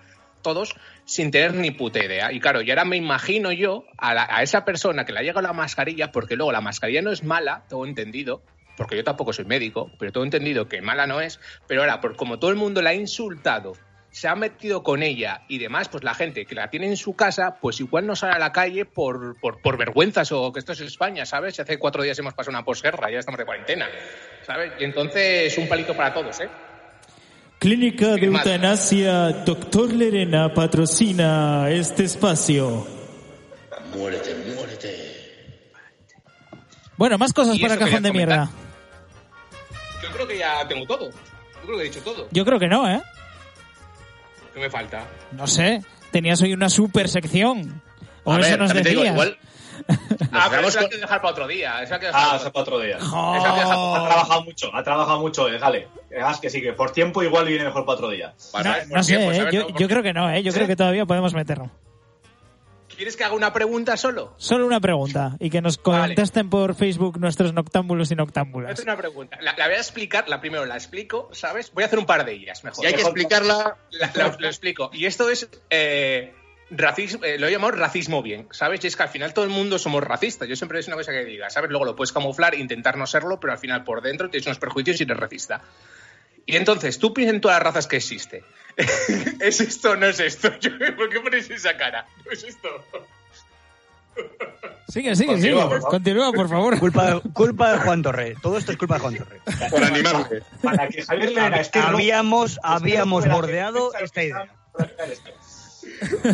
[0.42, 2.31] todos sin tener ni puta idea.
[2.33, 5.23] Y claro, y ahora me imagino yo a, la- a esa persona que le ha
[5.23, 8.42] llegado la mascarilla, porque luego la mascarilla no es mala, tengo entendido,
[8.79, 12.17] porque yo tampoco soy médico, pero tengo entendido que mala no es, pero ahora, por
[12.17, 13.75] como todo el mundo la ha insultado,
[14.11, 17.14] se ha metido con ella y demás, pues la gente que la tiene en su
[17.14, 20.73] casa, pues igual no sale a la calle por, por, por vergüenzas o que esto
[20.73, 21.57] es España, ¿sabes?
[21.57, 23.88] Si hace cuatro días hemos pasado una posguerra, ya estamos de cuarentena,
[24.47, 24.73] ¿sabes?
[24.79, 26.49] Y entonces un palito para todos, ¿eh?
[27.59, 28.27] Clínica de.
[28.27, 32.87] Eutanasia, Doctor Lerena patrocina este espacio.
[33.95, 35.19] muérete, muérete.
[36.97, 38.51] Bueno, más cosas para cajón de mierda.
[40.18, 41.11] Creo que ya tengo todo.
[41.11, 42.28] Yo creo que he dicho todo.
[42.31, 43.00] Yo creo que no, ¿eh?
[44.54, 45.04] ¿Qué me falta?
[45.33, 45.83] No sé.
[46.11, 47.81] Tenías hoy una super sección.
[48.24, 49.14] O A eso ver, nos también te digo, decías.
[49.14, 49.38] igual.
[50.33, 51.83] Ah, pero eso hay con- que dejar para otro día.
[51.83, 52.96] Eso hay que dejar Ah, para eso otro para otro día.
[52.96, 55.88] Eso hay que dejar Ha trabajado mucho, ha trabajado mucho, déjale.
[56.11, 58.35] Además que sí, que por tiempo igual viene mejor para otro día.
[58.90, 59.48] No, sé, tiempo, ¿eh?
[59.52, 60.42] yo, yo creo que no, ¿eh?
[60.42, 61.70] yo creo que todavía podemos meterlo.
[62.98, 64.34] ¿Quieres que haga una pregunta solo?
[64.38, 66.14] Solo una pregunta y que nos Vale.
[66.16, 68.72] contesten por Facebook nuestros noctámbulos y Voy a noctámbulas.
[68.72, 69.38] hacer una pregunta.
[69.40, 71.72] La, la voy a explicar, la primero la explico, ¿sabes?
[71.72, 72.80] Voy a hacer un par de ellas, mejor.
[72.80, 74.90] Si hay que explicarla, La- la- lo explico.
[74.92, 75.48] Y esto es.
[75.70, 76.34] eh,
[76.70, 78.84] racismo, eh, lo he llamado racismo bien, ¿sabes?
[78.84, 80.46] Y es que al final todo el mundo somos racistas.
[80.48, 81.70] Yo siempre es una cosa que diga, ¿sabes?
[81.70, 85.00] Luego lo puedes camuflar, intentar no serlo, pero al final por dentro tienes unos perjuicios
[85.00, 85.62] y eres racista.
[86.44, 88.42] Y entonces, tú piensas en todas las razas que existe.
[89.41, 90.51] ¿Es esto o no es esto?
[90.61, 92.07] Yo- ¿Por qué pones esa cara?
[92.25, 92.69] ¿No es esto?
[94.88, 95.81] Sigue, sigue, Continúa, sigue.
[95.81, 95.91] por.
[95.91, 96.79] Continúa, por favor.
[96.79, 98.35] Culpa, culpa de Juan Torre.
[98.43, 99.41] Todo esto es culpa de Juan Torre.
[99.71, 100.43] por animarle.
[100.62, 104.49] Para que Javier esté Habíamos, habíamos bordeado esta idea.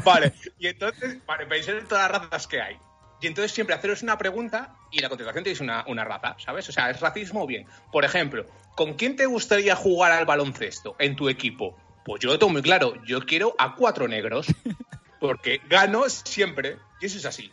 [0.04, 2.76] Vale, y entonces, vale, pensé en todas las razas que hay.
[3.20, 6.68] Y entonces siempre haceros una pregunta y la contestación tenéis una, una raza, ¿sabes?
[6.68, 7.66] O sea, ¿es racismo o bien?
[7.90, 8.44] Por ejemplo,
[8.76, 11.78] ¿con quién te gustaría jugar al baloncesto en tu equipo?
[12.04, 14.46] Pues yo lo tengo muy claro, yo quiero a cuatro negros,
[15.20, 17.50] porque gano siempre, y eso es así.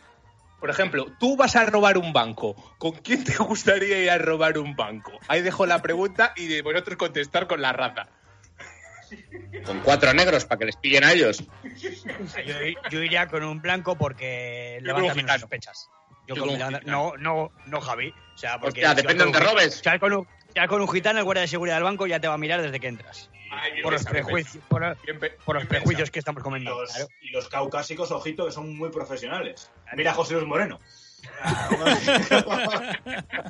[0.60, 4.58] Por ejemplo, tú vas a robar un banco, ¿con quién te gustaría ir a robar
[4.58, 5.18] un banco?
[5.26, 8.08] Ahí dejo la pregunta y de vosotros contestar con la raza.
[9.66, 11.42] Con cuatro negros para que les pillen a ellos.
[12.46, 12.54] Yo,
[12.90, 15.88] yo iría con un blanco porque Yo levanta con un menos sospechas.
[16.26, 18.14] Yo Yo con un no, no, no, Javi.
[18.34, 19.82] O sea, porque Hostia, depende un- robes.
[20.00, 20.28] Con un,
[20.60, 22.62] vas con un gitano, el guardia de seguridad del banco ya te va a mirar
[22.62, 23.30] desde que entras.
[23.50, 24.96] Ay, Por los prejuicios, por,
[25.44, 26.80] por los que estamos comentando.
[26.80, 27.08] Los- claro.
[27.20, 29.70] Y los caucásicos, ojito, que son muy profesionales.
[29.94, 30.80] Mira a José Luis Moreno.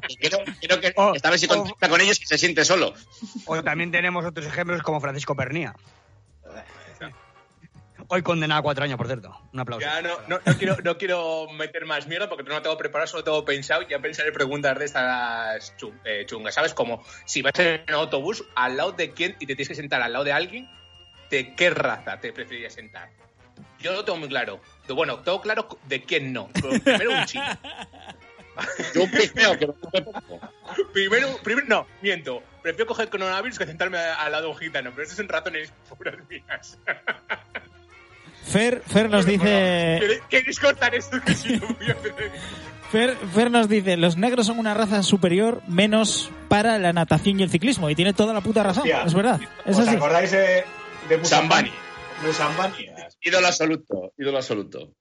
[0.09, 1.57] Y quiero, quiero que Oh, esta vez si oh.
[1.57, 2.95] contacta con ellos y se siente solo.
[3.47, 5.75] O también tenemos otros ejemplos como Francisco Pernía.
[8.09, 9.37] Hoy condenado a cuatro años, por cierto.
[9.53, 9.87] Un aplauso.
[9.87, 13.07] Ya no, no, no quiero, no quiero meter más mierda porque no lo tengo preparado,
[13.07, 13.83] solo tengo pensado.
[13.89, 16.55] Ya pensaré preguntas de estas eh, chungas.
[16.55, 16.75] ¿Sabes?
[16.75, 20.03] Como si vas en un autobús, al lado de quién y te tienes que sentar
[20.03, 20.69] al lado de alguien,
[21.31, 23.11] ¿de qué raza te preferirías sentar?
[23.81, 24.61] Yo lo tengo muy claro.
[24.89, 26.49] Bueno, tengo claro de quién no.
[26.55, 27.45] Pero primero un chino.
[28.95, 30.41] Yo un pigmeo que poco.
[30.93, 32.43] Primero, primero, no, miento.
[32.63, 34.91] Prefiero coger coronavirus que sentarme al lado de un gitano.
[34.91, 36.79] Pero estos son ratones puras mías.
[38.45, 41.21] Fer, Fer nos dice, ¿Queréis- ¿Queréis cortar esto?
[41.21, 42.15] Que si no voy a hacer-
[42.93, 47.43] Fer, Fer nos dice, los negros son una raza superior menos para la natación y
[47.43, 47.89] el ciclismo.
[47.89, 49.03] Y tiene toda la puta razón, Hostia.
[49.05, 49.41] es verdad.
[49.65, 49.97] Es ¿Os así.
[49.97, 50.65] acordáis de,
[51.09, 51.71] de Musambani?
[51.71, 52.27] Sambani.
[52.27, 52.87] Musambani.
[53.23, 54.93] Ídolo absoluto, ídolo absoluto.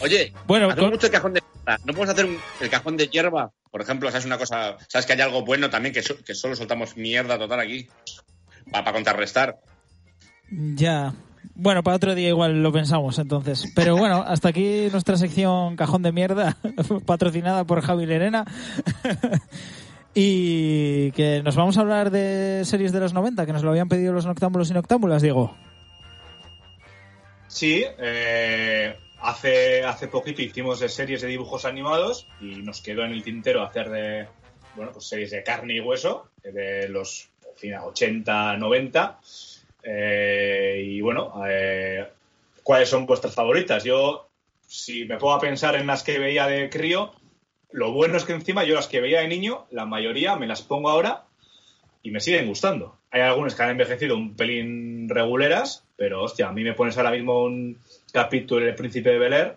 [0.00, 1.78] Oye, Bueno, hacemos con- mucho el cajón de mierda.
[1.84, 3.52] ¿No podemos hacer un- el cajón de hierba?
[3.70, 4.76] Por ejemplo, ¿sabes una cosa?
[4.88, 7.88] ¿Sabes que hay algo bueno también que, so- que solo soltamos mierda total aquí?
[8.70, 9.56] Para contrarrestar.
[10.50, 11.14] Ya.
[11.56, 13.72] Bueno, para otro día igual lo pensamos entonces.
[13.74, 16.56] Pero bueno, hasta aquí nuestra sección Cajón de Mierda,
[17.06, 18.44] patrocinada por Javi Lerena.
[20.14, 23.88] y que nos vamos a hablar de series de los 90, que nos lo habían
[23.88, 25.56] pedido los noctámbulos y noctámbulas, Diego.
[27.46, 33.12] Sí, eh, hace, hace poquito hicimos de series de dibujos animados y nos quedó en
[33.12, 34.26] el tintero hacer de
[34.74, 39.20] bueno, pues series de carne y hueso, de los en fin, 80, 90.
[39.84, 42.06] Eh, y bueno, eh,
[42.62, 43.84] ¿cuáles son vuestras favoritas?
[43.84, 44.28] Yo,
[44.66, 47.12] si me a pensar en las que veía de crío,
[47.70, 50.62] lo bueno es que encima yo las que veía de niño, la mayoría me las
[50.62, 51.24] pongo ahora
[52.02, 52.98] y me siguen gustando.
[53.10, 57.10] Hay algunas que han envejecido un pelín reguleras, pero hostia, a mí me pones ahora
[57.10, 57.78] mismo un
[58.12, 59.56] capítulo del Príncipe de Bel Air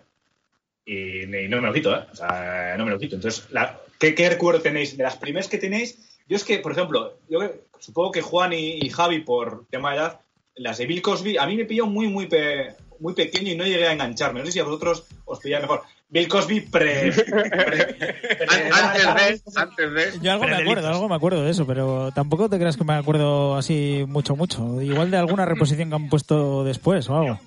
[0.84, 2.04] y, y no me lo quito, ¿eh?
[2.12, 3.16] O sea, no me lo quito.
[3.16, 4.96] Entonces, la- ¿qué, ¿qué recuerdo tenéis?
[4.96, 7.40] De las primeras que tenéis, yo es que, por ejemplo, yo
[7.78, 10.20] supongo que Juan y, y Javi, por tema de edad,
[10.56, 13.64] las de Bill Cosby, a mí me pilló muy, muy, pe- muy pequeño y no
[13.64, 14.40] llegué a engancharme.
[14.40, 15.82] No sé si a vosotros os pilla mejor.
[16.10, 17.12] Bill Cosby pre...
[17.12, 19.04] pre- pre- An- Antes
[19.44, 20.18] de, antes de.
[20.20, 22.94] Yo algo me acuerdo, algo me acuerdo de eso, pero tampoco te creas que me
[22.94, 24.80] acuerdo así mucho, mucho.
[24.82, 27.38] Igual de alguna reposición que han puesto después o algo.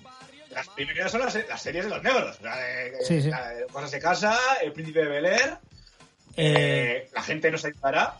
[0.51, 2.39] Las primeras son las, las series de los negros.
[2.41, 3.29] La de, Sí, sí.
[3.29, 5.57] la de Cosas de casa, El Príncipe de Bel Air,
[6.37, 6.53] Eh,
[7.07, 8.13] eh, La gente nos ayudará.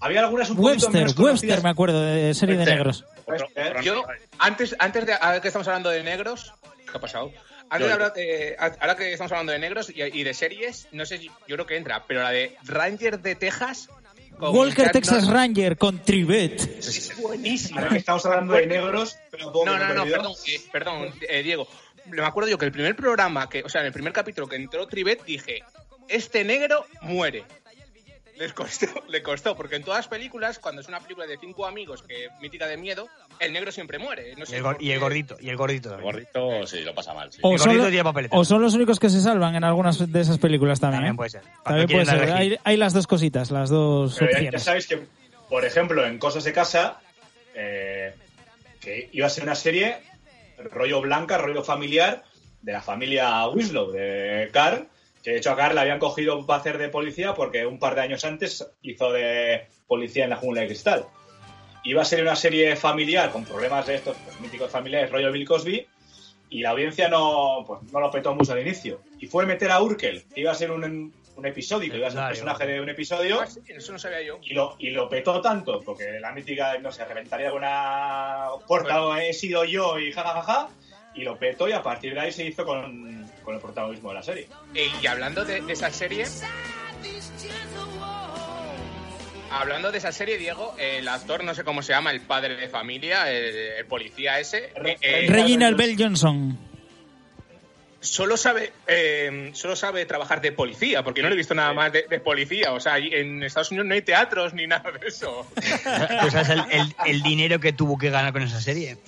[0.00, 2.76] Había algunas un poquito Webster, menos Webster me acuerdo de serie de Webster.
[2.78, 3.04] negros.
[3.26, 3.80] Webster.
[3.82, 4.04] Yo,
[4.38, 5.12] antes, antes de.
[5.14, 6.52] Ahora que estamos hablando de negros.
[6.90, 7.32] ¿Qué ha pasado?
[7.70, 11.04] Antes de hablar de- ahora que estamos hablando de negros y, y de series, no
[11.04, 11.26] sé si.
[11.46, 13.88] Yo creo que entra, pero la de Ranger de Texas.
[14.38, 16.60] con Walker Texas Ranger con Trivet.
[16.78, 17.80] Es buenísima.
[17.80, 21.68] Ahora que estamos hablando de negros, pero No, no, no, perdón, eh, perdón, eh, Diego.
[22.06, 24.56] me acuerdo yo que el primer programa, que, o sea, en el primer capítulo que
[24.56, 25.62] entró Trivet, dije,
[26.08, 27.44] este negro muere.
[28.38, 31.66] Les costó, le costó, porque en todas las películas, cuando es una película de cinco
[31.66, 33.08] amigos que mítica de miedo,
[33.40, 34.34] el negro siempre muere.
[34.36, 36.12] No Y sé el, y el gordito, y el gordito El también.
[36.30, 37.32] gordito sí, lo pasa mal.
[37.32, 37.40] sí.
[37.42, 37.70] O El son,
[38.30, 41.02] o los únicos que se salvan en algunas de esas películas también.
[41.02, 41.16] También ¿eh?
[41.16, 41.42] puede ser.
[41.64, 42.30] También puede ser.
[42.32, 45.00] Hay, hay las dos cositas, las dos Pero ya- sabéis que,
[45.48, 47.00] por ejemplo, en Cosas de Casa,
[47.54, 48.14] eh,
[48.80, 49.96] que iba a ser una serie
[50.70, 52.22] rollo blanca, rollo familiar,
[52.62, 54.86] de la familia Winslow, de Carl,
[55.22, 57.94] que de hecho a Carl le habían cogido para hacer de policía porque un par
[57.94, 61.04] de años antes hizo de policía en la jungla de cristal.
[61.84, 65.46] Iba a ser una serie familiar con problemas de estos pues, míticos familiares, rollo Bill
[65.46, 65.86] Cosby,
[66.50, 69.00] y la audiencia no, pues, no lo petó mucho al inicio.
[69.20, 72.10] Y fue meter a Urkel, que iba a ser un, un episodio, que iba a
[72.10, 74.38] ser un personaje de un episodio, Ah, sí, eso no sabía yo.
[74.42, 79.02] y lo, y lo petó tanto, porque la mítica, no sé, reventaría con una puerta
[79.04, 80.68] o he sido yo y jajajaja,
[81.18, 84.14] y lo petó y a partir de ahí se hizo con, con el protagonismo de
[84.14, 84.48] la serie.
[84.74, 86.24] Eh, y hablando de, de esa serie.
[89.50, 92.68] Hablando de esa serie, Diego, el actor, no sé cómo se llama, el padre de
[92.68, 96.58] familia, el, el policía ese, Re- eh, eh, Reginald Bell Johnson.
[98.00, 101.90] solo sabe eh, solo sabe trabajar de policía, porque no lo he visto nada más
[101.92, 102.72] de, de policía.
[102.74, 105.46] O sea, en Estados Unidos no hay teatros ni nada de eso.
[105.54, 108.98] ¿Tú sabes el, el- el dinero que tuvo que ganar con esa serie?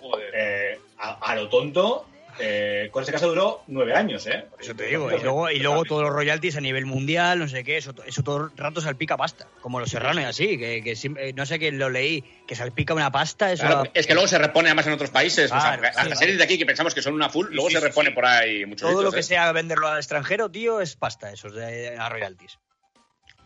[0.00, 0.30] Joder.
[0.32, 0.55] Eh,
[0.98, 2.06] a, a lo tonto,
[2.38, 4.44] eh, con ese caso duró nueve años, ¿eh?
[4.50, 5.10] Por eso te digo.
[5.10, 8.22] Y luego, y luego todos los royalties a nivel mundial, no sé qué, eso, eso
[8.22, 9.46] todo el rato salpica pasta.
[9.62, 12.92] Como los serranos y así, que, que siempre- no sé quién lo leí, que salpica
[12.92, 13.64] una pasta, eso...
[13.66, 15.50] Claro, es que luego se repone además en otros países.
[15.50, 17.80] o sea, las series de aquí que pensamos que son una full, luego sí, se
[17.80, 19.22] repone por ahí muchos todo lo que ¿eh?
[19.22, 22.58] sea venderlo al extranjero, tío, es pasta, esos de a royalties.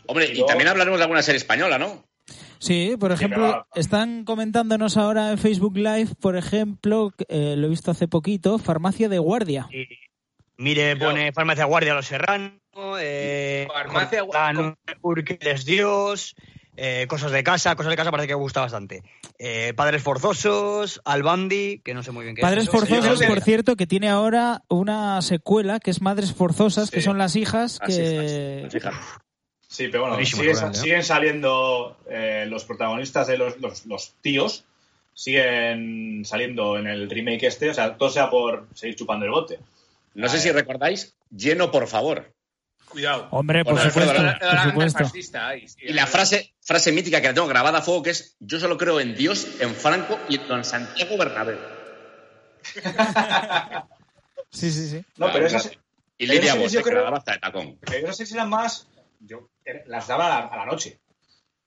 [0.06, 2.04] Hombre, Y y luego- también hablaremos de alguna serie española, ¿no?
[2.60, 7.70] Sí, por ejemplo, pero- están comentándonos ahora en Facebook Live, por ejemplo, eh, lo he
[7.70, 9.66] visto hace poquito, Farmacia de Guardia.
[9.72, 9.88] Y
[10.58, 12.52] mire, pone Farmacia Guardia a los serranos,
[13.00, 14.24] eh, Farmacia
[15.02, 16.34] Urkel es Dios,
[16.76, 19.02] eh, cosas de casa, cosas de casa parece que me gusta bastante.
[19.38, 22.70] Eh, Padres Forzosos, Albandi, que no sé muy bien qué Padres es.
[22.70, 23.30] Forzosos, sí, sí.
[23.30, 27.06] por cierto, que tiene ahora una secuela que es Madres Forzosas, que Sí.
[27.06, 28.02] son las hijas Las que...
[28.14, 28.94] hijas, las hijas.
[29.70, 30.42] Sí, pero bueno, Buenísimo,
[30.74, 34.64] siguen, saliendo eh, los protagonistas de los, los, los tíos,
[35.14, 39.60] siguen saliendo en el remake este, o sea, todo sea por seguir chupando el bote.
[40.14, 42.32] No sé si recordáis, lleno por favor.
[42.88, 43.28] Cuidado.
[43.30, 44.98] Hombre, por Bueno, supuesto, Alfredo, La- la- por la- supuesto.
[45.04, 48.10] fascista ahí, sí, Y la frase, frase mítica que la tengo grabada a fuego que
[48.10, 51.58] es yo solo creo en Dios, en Franco y en Santiago Bernabéu.
[54.52, 55.04] Sí, sí, sí.
[55.16, 55.70] No, pero esas,
[56.18, 57.78] Y Lidia yo que daba hasta de tacón.
[57.82, 58.88] pero esas eran más,
[59.20, 59.48] yo
[59.86, 60.98] las daba a la, a la noche.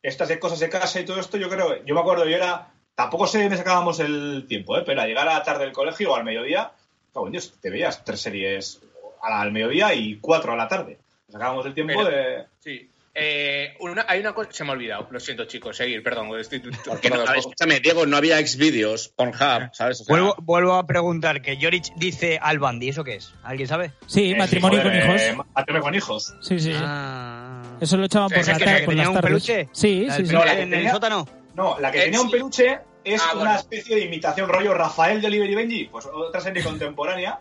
[0.01, 2.74] Estas de cosas de casa y todo esto, yo creo, yo me acuerdo, yo era,
[2.95, 4.84] tampoco sé dónde sacábamos el tiempo, ¿eh?
[4.86, 6.74] pero a llegar a la tarde del colegio o al mediodía,
[7.14, 8.82] cago en Dios, te veías tres series
[9.22, 10.99] al mediodía y cuatro a la tarde.
[11.30, 12.45] Sacábamos el tiempo Pero- de...
[12.60, 12.89] Sí.
[13.16, 16.30] Eh, una- hay una cosa, se me ha olvidado, lo siento chicos, seguir, perdón.
[16.39, 20.01] Estoy, Porque no, ver, escúchame, Diego, no había Xvideos, Pornhub, ¿sabes?
[20.01, 23.34] O sea, Vuelvo, vuelvo a preguntar, que Jorich dice Albandi, ¿eso qué es?
[23.43, 23.91] ¿Alguien sabe?
[24.07, 25.22] Sí, eh, matrimonio joder, con hijos.
[25.22, 26.34] eh, matrimonio con hijos.
[26.41, 26.80] Sí, sí, sí.
[26.82, 27.61] Ah.
[27.80, 29.70] Eso lo echaban por, la que- tarde, que tenía un peluche.
[29.74, 30.34] Sí, ¿La sí, sí.
[30.34, 31.28] No, la que en el tenía- sótano?
[31.55, 33.59] No, la que tenía un peluche es Ah, una bueno.
[33.59, 37.39] especie de imitación rollo Rafael de Oliver y Benji, pues otra serie contemporánea,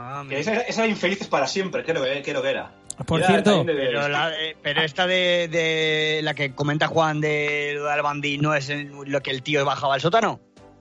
[0.00, 2.70] Ah, esa, esa era Infelices para siempre, creo que, creo que era.
[3.04, 6.86] Por Era cierto, también de- Pero, la- eh, pero esta de, de la que comenta
[6.86, 10.40] Juan de lo de Albandi no es en lo que el tío bajaba al sótano.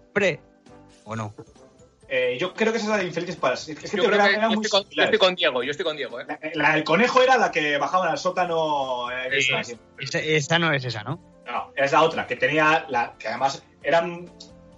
[0.09, 0.39] Hombre,
[1.03, 1.33] ¿o no?
[2.09, 3.85] eh, yo creo que esa era de Infelices para siempre.
[3.85, 5.13] Es que Yo creo que creo era- que eran yo muy estoy, con, yo similares.
[5.13, 6.25] estoy con Diego, yo estoy con Diego, ¿eh?
[6.27, 9.11] La, la del conejo era la que bajaban al sótano.
[9.11, 9.39] eh,
[10.35, 11.19] esta no es esa, ¿no?
[11.45, 14.29] No, es la otra, que tenía, la, que además eran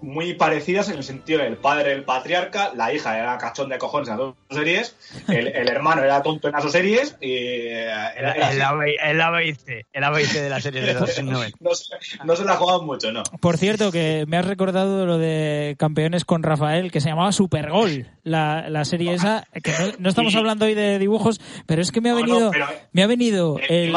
[0.02, 4.08] muy parecidas en el sentido del padre el patriarca, la hija era cachón de cojones
[4.10, 4.96] en las dos series,
[5.28, 7.84] el, el hermano era tonto en las dos series y eh,
[8.18, 8.52] era.
[8.52, 11.58] El AB el ABC, el ABC de la serie de los 90.
[11.62, 13.24] no, se, no se la jugaban mucho, ¿no?
[13.42, 18.08] por cierto, que me has recordado lo de campeones con Rafael, que se llamaba Supergol,
[18.24, 22.00] la, la serie esa, que no, no estamos hablando hoy de dibujos, pero es que
[22.02, 23.94] me ha No, no, venido, pero me ha venido El,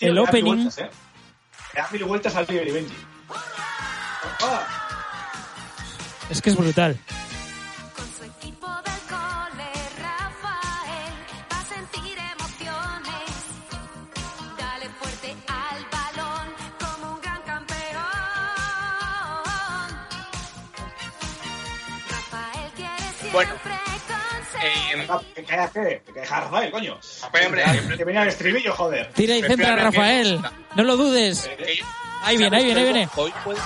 [0.00, 0.54] el, opening.
[0.54, 0.88] vueltas, ¿eh?
[1.74, 2.94] Le da mil vueltas al Oliver y Benji.
[4.42, 4.83] Ah,
[6.30, 6.98] Es que es brutal.
[7.96, 9.70] Con su equipo del cole,
[10.00, 11.14] Rafael
[11.52, 13.30] va a sentir emociones.
[14.58, 16.48] Dale fuerte al balón
[16.80, 17.74] como un gran campeón.
[22.10, 24.64] Rafael quiere siempre Bueno, conseguir.
[24.64, 26.98] Eh, que cállate, que deja a Rafael, coño.
[27.22, 27.64] Hombre, hombre,
[27.96, 29.12] Que venía el estribillo, joder.
[29.12, 30.40] Tira y centra, que- Rafael.
[30.74, 31.46] No lo dudes.
[31.58, 31.80] eh,
[32.22, 33.08] Ahí viene, ahí viene, ahí viene.
[33.16, 33.60] Hoy puede-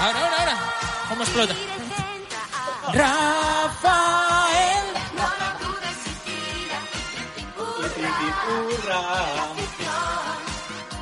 [0.00, 0.56] Ahora, ahora, ahora.
[1.10, 1.54] ¿Cómo explota?
[2.92, 4.84] Rafael.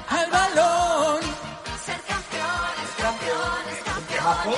[0.09, 1.21] Al balón.
[1.85, 4.09] Ser campeones, campeones, campeones.
[4.09, 4.57] Temazo,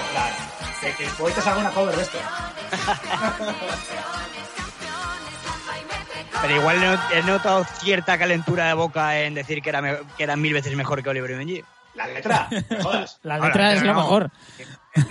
[0.97, 2.19] que el poeta haga una cover de esto.
[6.43, 9.99] Pero igual he not- he notado cierta calentura de boca en decir que era, me-
[10.17, 11.65] que era mil veces mejor que Oliver y Benji.
[11.95, 13.19] La letra, me jodas.
[13.23, 14.01] La Ahora, letra es lo no.
[14.01, 14.31] mejor.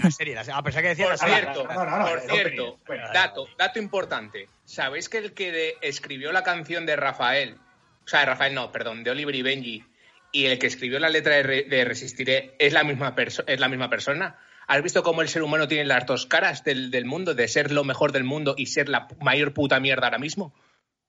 [0.03, 0.59] La serie, la serie.
[0.59, 2.77] A pesar que decía Por la cierto, no, no, no, por no, cierto,
[3.13, 4.47] dato, dato importante.
[4.65, 7.57] ¿Sabéis que el que de- escribió la canción de Rafael,
[8.05, 9.85] o sea, de Rafael no, perdón, de Oliver y Benji,
[10.31, 13.67] y el que escribió la letra de, Re- de Resistiré es la misma es la
[13.67, 14.37] misma persona?
[14.67, 17.71] ¿Has visto cómo el ser humano tiene las dos caras del, del mundo, de ser
[17.71, 20.53] lo mejor del mundo y ser la mayor puta mierda ahora mismo?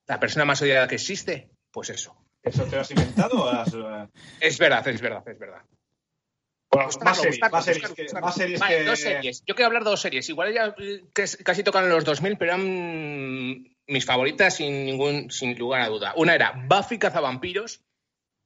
[0.06, 1.50] La persona más odiada que existe.
[1.70, 2.16] Pues eso.
[2.42, 4.08] ¿Eso te lo has inventado o has, eh,
[4.40, 5.62] Es verdad, es verdad, es verdad.
[6.72, 8.26] Bueno, Buscarlo, más series, buscarlo, más series, buscarlo, que, buscarlo.
[8.26, 8.84] más series Vale, que...
[8.84, 9.42] dos series.
[9.46, 10.28] Yo quiero hablar de dos series.
[10.28, 12.64] Igual ya eh, es- casi tocan los 2000, pero eran
[13.86, 16.12] mis favoritas sin ningún sin lugar a duda.
[16.16, 17.82] Una era Buffy cazavampiros.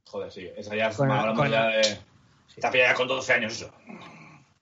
[0.06, 1.98] Joder, sí, esa ya Con- hablamos con- ya de...
[2.60, 3.72] Te ha pillado ya con 12 años eso.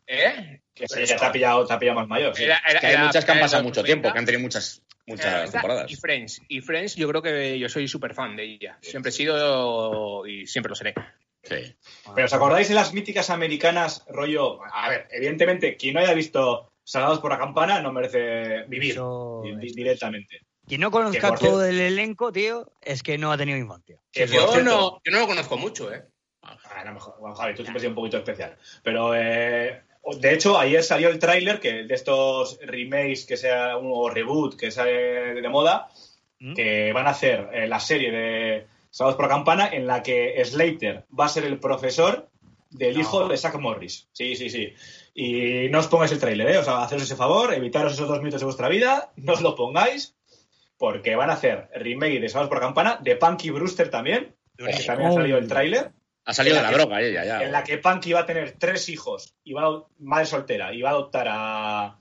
[0.07, 0.61] ¿Eh?
[0.75, 2.35] Que esa ya te ha pillado, te ha pillado más mayor.
[2.37, 2.45] sí.
[2.45, 4.43] Era- era- Que hay era muchas que han pasado mucho 90, tiempo, que han tenido
[4.43, 5.91] muchas, muchas esta, temporadas.
[5.91, 6.43] Y Friends.
[6.49, 8.79] Y Friends, yo creo que yo soy súper fan de ella.
[8.81, 10.95] Siempre he sido y siempre lo seré.
[11.43, 11.75] Sí.
[12.15, 14.61] Pero ¿os acordáis de las míticas americanas, rollo?
[14.73, 19.43] A ver, evidentemente, quien no haya visto Salvados por la Campana no merece vivir Eso
[19.57, 20.41] directamente.
[20.67, 23.97] Quien no Que conozca cierto- todo el elenco, tío, es que no ha tenido infancia.
[24.13, 26.05] Yo cierto- no, yo no lo conozco mucho, ¿eh?
[26.43, 27.19] Ah, no, mejor.
[27.21, 28.57] Bueno, Javi, tú siempre has sido un poquito especial.
[28.83, 29.83] Pero, eh,
[30.19, 34.57] de hecho, ayer salió el tráiler que de estos remakes que sea un, o reboot
[34.57, 35.89] que sale de moda,
[36.41, 36.55] ¿Mm?
[36.55, 40.43] que van a hacer eh, la serie de Sábados por la Campana en la que
[40.45, 42.29] Slater va a ser el profesor
[42.69, 44.09] del hijo de Zack Morris.
[44.13, 44.75] Sí, sí, sí.
[45.15, 46.59] Y no os pongáis el tráiler, ¿eh?
[46.59, 49.55] O sea, haceros ese favor, evitaros esos dos minutos de vuestra vida, no os lo
[49.55, 50.17] pongáis,
[50.77, 54.85] porque van a hacer remake de Sábados por la Campana, de Punky Brewster también, que
[54.85, 55.93] también ha salido el tráiler
[56.25, 57.43] Ha salido de la la que- droga ella ya.
[57.43, 60.81] en la que Punky va a tener tres hijos y va a, madre soltera y
[60.83, 61.97] va a adoptar a, a,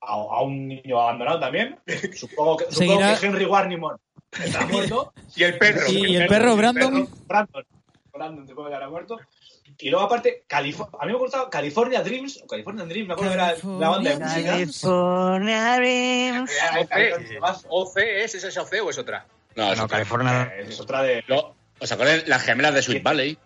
[0.00, 1.78] a un niño abandonado también.
[2.16, 3.96] Supongo que, supongo Seguirá- que Henry Warnimore
[4.42, 5.12] está muerto.
[5.34, 5.80] Y el perro.
[5.88, 7.06] Y el perro Brandon.
[7.06, 7.64] perro Brandon.
[8.12, 9.18] Brandon supongo que habrá muerto.
[9.78, 13.32] Y luego, aparte, Calif- a mí me gustaba California Dreams, o California Dreams, me acuerdo
[13.32, 14.50] que era la banda de música.
[14.52, 16.50] California Dreams.
[16.78, 19.26] OC, OC es, ¿esa es OC o es otra?
[19.54, 19.98] No, es No, otra.
[19.98, 20.52] California.
[20.56, 21.22] Eh, Es otra de.
[21.26, 23.38] Luego, ¿Os acordáis las gemelas de Sweet Valley?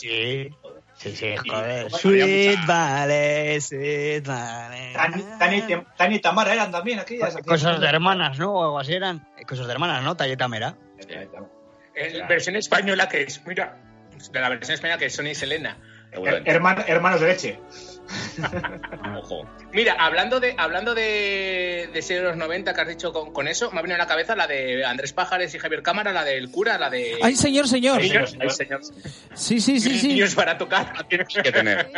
[0.00, 0.50] Sí.
[0.94, 1.90] Sí, sí, joder.
[1.90, 4.92] Sweet mucha- Valley, Sweet Valley.
[4.94, 7.36] Tani, Tani y Tem- Tani y Tamara eran también aquellas.
[7.36, 8.52] aquellas- Cosas de hermanas, ¿no?
[8.52, 9.28] O algo así eran.
[9.46, 10.16] Cosas de hermanas, ¿no?
[10.16, 10.74] Talleta Mera.
[11.94, 13.76] En versión española que es, mira,
[14.32, 15.76] de la versión española que es Sonia y Selena.
[16.12, 17.58] Her- herman- hermanos de leche.
[19.18, 19.44] Ojo.
[19.72, 23.48] Mira, hablando de hablando de, de series de los 90 que has dicho con, con
[23.48, 26.24] eso, me ha venido a la cabeza la de Andrés Pájares y Javier Cámara, la
[26.24, 27.18] del cura, la de...
[27.20, 27.98] ¡Ay, señor, señor!
[28.00, 28.80] Ay, Niños, señor, ay, señor.
[29.34, 30.08] Sí, sí, sí, sí.
[30.08, 31.04] Niños para tocar.
[31.08, 31.90] Tienes que tener.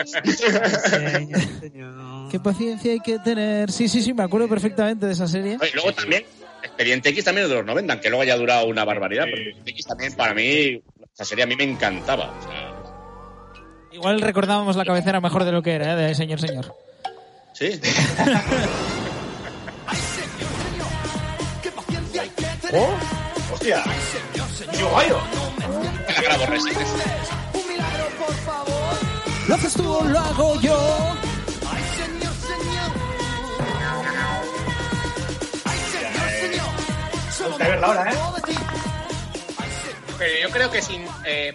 [2.31, 3.71] Qué paciencia hay que tener.
[3.71, 5.57] Sí, sí, sí, me acuerdo perfectamente de esa serie.
[5.71, 6.25] Y luego también,
[6.63, 9.25] Expediente X también es de los 90, aunque luego haya durado una barbaridad.
[9.25, 10.83] Pero Expediente X también, para mí,
[11.13, 12.35] esa serie a mí me encantaba.
[12.39, 12.68] O sea,
[13.99, 15.97] Igual recordábamos la cabecera mejor de lo que era, ¿eh?
[15.97, 16.73] de señor, señor.
[17.53, 17.81] sí.
[22.73, 22.95] ¡Oh!
[23.55, 23.83] ¡Hostia!
[24.71, 25.19] ¡Tío Gallo!
[26.15, 26.89] La grabo Resines.
[29.49, 31.17] ¿Lo haces tú lo hago yo?
[37.49, 38.17] Gusta verla ahora, ¿eh?
[40.19, 41.05] Pero yo creo que sin...
[41.25, 41.53] eh,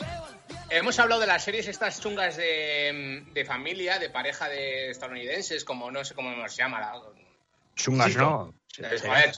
[0.78, 5.92] hemos hablado de las series estas chungas de, de familia, de pareja de estadounidenses, como
[5.92, 6.80] no sé cómo se llama.
[6.80, 7.02] la-
[7.76, 8.54] Chungas, ¿no?
[8.80, 9.32] Eh,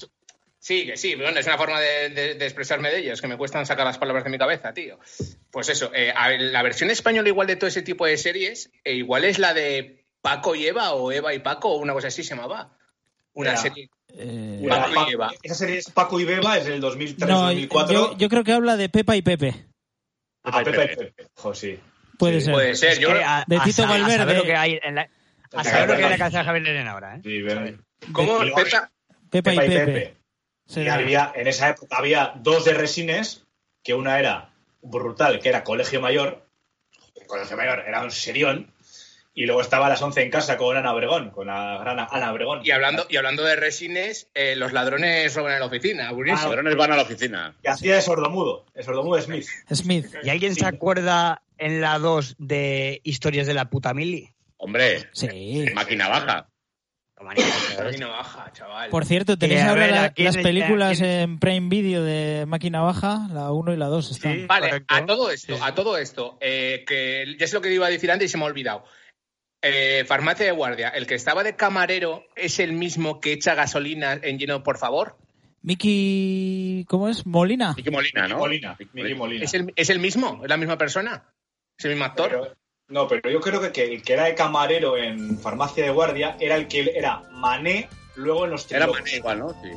[0.59, 3.38] Sí, que sí, bueno, es una forma de, de- de expresarme de ellos, que me
[3.38, 4.97] cuestan sacar las palabras de mi cabeza, tío.
[5.51, 9.25] Pues eso, eh, la versión española igual de todo ese tipo de series, eh, igual
[9.25, 12.36] es la de Paco y Eva, o Eva y Paco, o una cosa así se
[12.36, 12.75] llamaba.
[13.33, 13.89] Una Era- serie.
[14.17, 15.31] Eh, Paco y Eva.
[15.43, 17.27] Esa serie es Paco y Beba, es del 2003-2004.
[17.27, 19.53] no, yo, yo creo que habla de Pepa y Pepe.
[20.45, 21.27] Ah, Pepe y Pepe.
[21.35, 21.79] Jo, sí.
[22.17, 22.53] Puede ser.
[22.53, 23.13] Puede ser, yo.
[23.13, 24.17] Que a- De a Tito A Valverde.
[24.17, 25.09] saber lo que hay en la,
[25.53, 27.19] a saber lo que hay en la cabeza de Javier Lerena ahora, ¿eh?
[27.23, 27.81] Sí, ven.
[28.13, 28.39] ¿Cómo?
[28.39, 28.91] Luego- Pepa-
[29.29, 30.15] Pepa, Pepa y Pepe.
[30.75, 33.43] Y había, en esa época había dos de resines,
[33.83, 34.49] que una era
[34.81, 36.47] brutal, que era Colegio Mayor.
[37.15, 38.71] El Colegio Mayor era un serión.
[39.38, 42.31] Y luego estaba a las 11 en casa con Ana Obregón, con la gran Ana
[42.31, 42.61] Obregón.
[42.63, 46.05] Y hablando, y hablando de resines, eh, los ladrones roban en la oficina.
[46.07, 46.47] Los Buenísimo.
[46.49, 47.53] ladrones van a la oficina.
[47.61, 49.45] Que hacía de sordomudo, el sordomudo Smith.
[49.73, 50.05] Smith.
[50.23, 50.61] ¿Y alguien Sí.
[50.61, 54.29] se acuerda en la 2 de Historias de la puta Mili?
[54.55, 55.65] Hombre, Sí.
[55.73, 56.47] máquina baja.
[57.21, 58.89] Máquina baja, chaval.
[58.89, 62.03] Por cierto, tenéis Eh, a ahora ver, la- ¿a quién las películas en Prime Video
[62.03, 64.33] de Máquina Baja, la 1 y la 2 están.
[64.33, 64.45] Sí.
[64.45, 64.93] Vale, Correcto.
[64.95, 65.61] a todo esto, Sí.
[65.63, 68.38] a todo esto, eh, que ya es lo que iba a decir antes y se
[68.38, 68.83] me ha olvidado.
[69.68, 74.13] Eh, farmacia de guardia, el que estaba de camarero es el mismo que echa gasolina
[74.22, 75.18] en lleno, por favor.
[75.63, 77.26] Miki, ¿cómo es?
[77.26, 77.74] Molina.
[77.76, 78.38] Miki Molina, ¿no?
[78.38, 79.43] Molina, Miki Molina.
[79.43, 80.39] ¿Es el, es el mismo?
[80.43, 81.24] ¿Es la misma persona?
[81.80, 82.30] ¿Es el mismo actor?
[82.30, 82.53] Pero-
[82.88, 86.38] no, pero yo creo que, que el que era de camarero en farmacia de guardia
[86.39, 89.01] era el que era Mané luego en los Era trilocos.
[89.01, 89.49] Mané igual, ¿no?
[89.63, 89.70] Sí.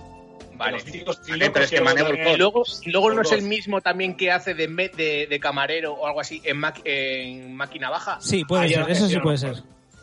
[0.57, 0.79] vale.
[0.85, 2.65] Pero es que luego Mané volcó.
[2.85, 6.21] Luego, no es el mismo también que hace de, me- de, de camarero o algo
[6.21, 8.21] así en, máquina baja.
[8.21, 9.55] Sí, puede Ah, ser, eso sí puede ser.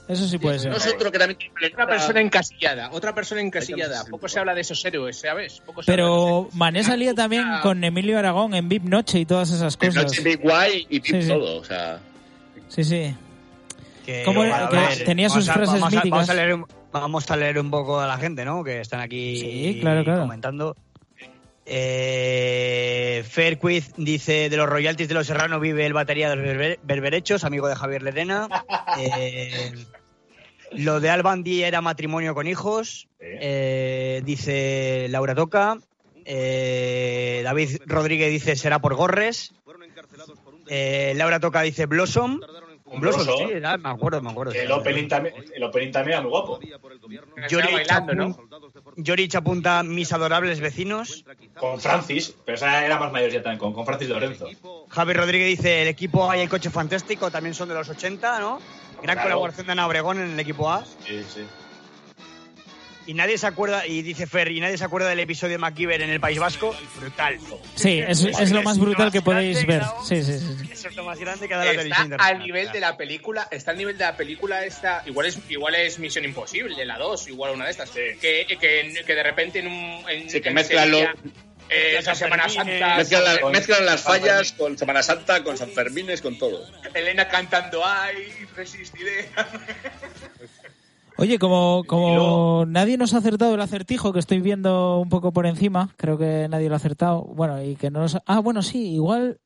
[0.08, 0.70] Eso sí puede ser.
[0.72, 1.40] No es otro que también.
[1.74, 4.06] Otra persona encasillada, otra persona encasillada.
[4.06, 5.62] Poco se habla de esos héroes, ¿sabes?
[5.66, 9.50] Poco se Pero Mané salía también Ah, con Emilio Aragón en VIP Noche y todas
[9.52, 9.96] esas cosas.
[9.96, 11.28] Noche Big Guay y Pip Sí, sí.
[11.30, 11.58] todo.
[11.60, 12.00] O sea,
[12.68, 13.16] Sí, sí.
[14.06, 14.70] Que- ¿Cómo era?
[14.70, 16.12] Que tenía vamos sus a- frases vamos a- míticas.
[16.12, 18.64] Vamos a, leer un, vamos a leer un poco a la gente, ¿no?
[18.64, 20.22] Que están aquí Sí, claro, claro.
[20.22, 20.76] comentando.
[21.68, 26.80] Eh, Fairquiz dice, de los royalties de los Serrano vive el batería de los berber-
[26.84, 28.48] berberechos, amigo de Javier Ledena.
[28.98, 29.74] Eh,
[30.72, 33.08] lo de Albandi era matrimonio con hijos.
[33.20, 35.78] Eh, dice Laura Toca.
[36.24, 39.54] Eh, David Rodríguez dice, será por Gorres.
[40.68, 42.40] Eh, Laura Toca dice Blossom.
[42.40, 43.48] Blossom, Blossom.
[43.50, 44.54] sí, era, me acuerdo, me acuerdo.
[44.54, 46.60] El opening, también, el opening también era muy guapo.
[47.50, 48.38] Yori bailando, ¿no?
[48.98, 51.26] Yorich apunta mis adorables vecinos.
[51.60, 54.48] Con Francis, pero esa era más mayor ya también, con, con Francis Lorenzo.
[54.90, 58.40] Javi Rodríguez dice, el equipo A y el coche fantástico también son de los 80,
[58.40, 58.60] ¿no?
[59.02, 59.24] Gran Claro.
[59.30, 60.84] colaboración de Ana Obregón en el equipo A.
[61.06, 61.46] Sí, sí.
[63.08, 66.02] Y nadie se acuerda, y dice Fer, y nadie se acuerda del episodio de MacGyver
[66.02, 66.76] en el País Vasco.
[67.00, 67.38] Brutal.
[67.76, 69.84] Sí, es, es lo más brutal que podéis ver.
[70.04, 70.70] Sí, sí, sí.
[70.72, 72.98] Eso es lo más grande que ha dado la televisión Está al nivel de la
[72.98, 76.98] película, está al nivel de la película esta, igual es igual es Misión Imposible, la
[76.98, 80.50] 2, igual una de estas, que, que, que de repente en un en, Sí, que
[80.52, 81.02] mezclan los-
[81.70, 85.58] eh, esa Semana Santa, mezclan, la- con- mezclan las San fallas con Semana Santa, con
[85.58, 86.64] San Fermines, con todo.
[86.94, 89.30] Elena cantando ay, resistiré.
[91.18, 95.46] Oye, como, como nadie nos ha acertado el acertijo, que estoy viendo un poco por
[95.46, 97.22] encima, creo que nadie lo ha acertado.
[97.24, 98.18] Bueno, y que no nos...
[98.26, 99.40] Ah, bueno, sí, igual...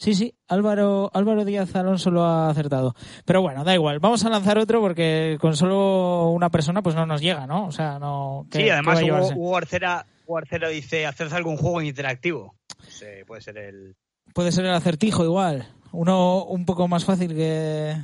[0.00, 2.94] Sí, sí, Álvaro, Álvaro Díaz Alonso lo ha acertado.
[3.24, 3.98] Pero bueno, da igual.
[3.98, 7.66] Vamos a lanzar otro porque con solo una persona pues no nos llega, ¿no?
[7.66, 8.46] O sea, no...
[8.50, 9.28] ¿qué- Sí, además Hugo?
[9.34, 12.54] Hugo Arcera, Hugo Arcera dice, hacerse algún juego interactivo.
[12.78, 13.96] No sé, puede ser el...
[14.34, 15.66] Puede ser el acertijo igual.
[15.90, 17.96] Uno un poco más fácil que...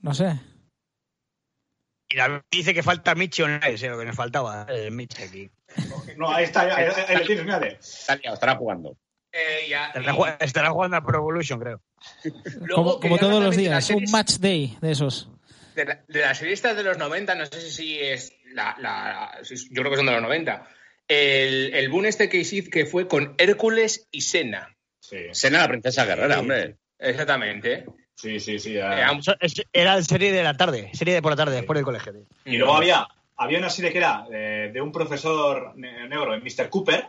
[0.00, 0.38] No sé.
[2.10, 4.66] Y David dice que falta Michi Online, sí, lo que nos faltaba.
[4.68, 5.50] El Michi aquí.
[6.16, 7.76] No, ahí está, ahí, ahí lo tienes, mírate.
[7.80, 8.96] Está liado, estará jugando.
[9.30, 11.82] Eh, ya, Estará, ju- estará jugando a Pro Evolution, creo.
[12.62, 13.90] Luego Como, como todos los días.
[13.90, 15.30] Un match day de esos.
[15.76, 19.38] de, la, de las series estas de los 90, no sé si es la,
[19.70, 20.66] yo creo que son de los 90.
[21.08, 24.74] El, el boom este que hiciste que fue con Hércules y Sena.
[25.00, 26.76] Sí, Sena la princesa guerrera, hombre.
[26.98, 27.84] Exactamente.
[28.18, 28.58] Sí, sí.
[28.58, 29.18] sí Eh, ah.
[29.72, 32.12] Era el serie de la tarde, serie de por la tarde, después del colegio.
[32.12, 32.22] tío.
[32.44, 33.06] Y luego había,
[33.36, 36.68] había una serie que era eh, de un profesor ne- negro, en Mr.
[36.68, 37.08] Cooper.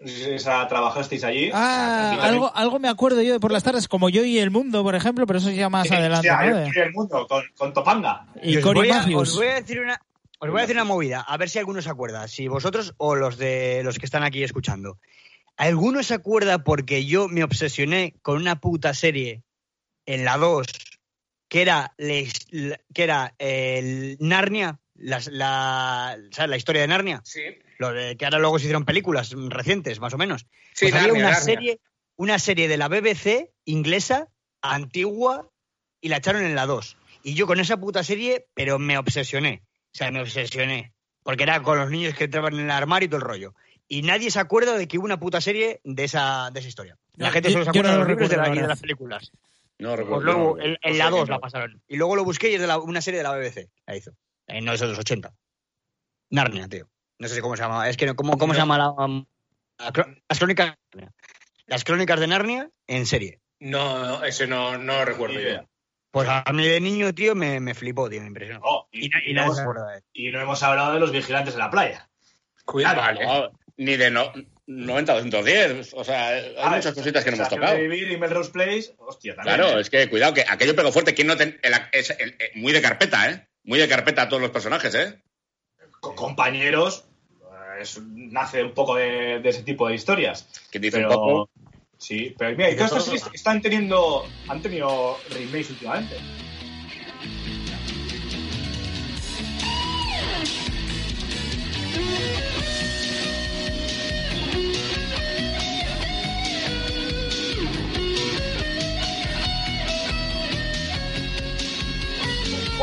[0.00, 1.50] No sé si esa trabajasteis allí.
[1.52, 2.20] Ah, también.
[2.34, 4.94] algo, algo me acuerdo yo de por las tardes, como yo y el mundo, por
[4.94, 6.58] ejemplo, pero eso es ya más Sí, adelante, o sea, ¿no?
[6.58, 8.26] el- De- el mundo, con, con Topanga.
[8.40, 9.30] Y os voy a- Matthews.
[9.30, 10.00] Os voy a decir una.
[10.40, 13.16] Os voy a decir una movida, a ver si alguno se acuerda, si vosotros o
[13.16, 14.98] los de los que están aquí escuchando.
[15.56, 19.42] ¿Alguno se acuerda porque yo me obsesioné con una puta serie
[20.08, 20.66] en la 2
[21.48, 26.50] que era les- la- que era el Narnia, las- la, ¿sabes?
[26.50, 27.20] la historia de Narnia?
[27.24, 27.42] Sí.
[27.78, 30.46] Lo de que ahora luego se hicieron películas recientes, más o menos.
[30.74, 31.44] Sí, Pues había Narnia, una Narnia.
[31.44, 31.80] serie,
[32.16, 34.28] una serie de la BBC inglesa,
[34.62, 35.50] antigua,
[36.00, 36.96] y la echaron en la 2.
[37.22, 39.62] Y yo con esa puta serie, pero me obsesioné.
[39.92, 40.92] O sea, me obsesioné.
[41.22, 43.54] Porque era con los niños que entraban en el armario y todo el rollo.
[43.88, 46.96] Y nadie se acuerda de que hubo una puta serie de esa, de esa historia.
[47.16, 48.48] La No, gente yo- solo se yo acuerda no de lo los libros de la-
[48.54, 49.32] la de las películas.
[49.78, 50.24] No Pues recuerdo.
[50.24, 51.82] luego, no, en, en la sé 2 qué la pasaron.
[51.86, 53.68] Y luego lo busqué y es de la- una serie de la BBC.
[53.86, 54.12] La hizo.
[54.46, 55.32] Eh, no, eso es de los 80.
[56.30, 56.88] Narnia, tío.
[57.18, 57.88] No sé cómo se llama.
[57.88, 59.24] Es que, no- ¿cómo, cómo se llama la, um,
[59.78, 59.92] la
[60.28, 60.76] las crónicas?
[61.66, 63.40] Las crónicas de Narnia en serie.
[63.60, 65.40] No, no, ese no, no lo recuerdo yo.
[65.40, 65.66] idea.
[66.10, 68.60] Pues a mí de niño, tío, me, me flipó, tío, me impresionó.
[68.64, 72.08] Oh, y, no, de y hemos hablado de los vigilantes en la playa.
[72.64, 73.24] Cuidado, vale.
[73.26, 74.32] No, ni de no,
[74.68, 75.94] 90 210.
[75.94, 77.74] O sea, hay Ah, muchas cositas que no hemos tocado.
[77.74, 79.56] de Vivir y Melrose Place, hostia, también.
[79.56, 79.80] Claro, ¿eh?
[79.80, 81.14] es que cuidado, que aquello pegó fuerte.
[81.14, 83.48] ¿Quién no ten- el- es el- eh, muy de carpeta, ¿eh?
[83.64, 85.18] Muy de carpeta a todos los personajes, ¿eh?
[86.00, 87.06] Co- compañeros,
[87.80, 90.46] es- nace un poco de, de ese tipo de historias.
[90.70, 91.50] Que dice Pero, un poco.
[91.96, 96.14] Sí, pero mira, estas series están teniendo, han tenido remakes últimamente.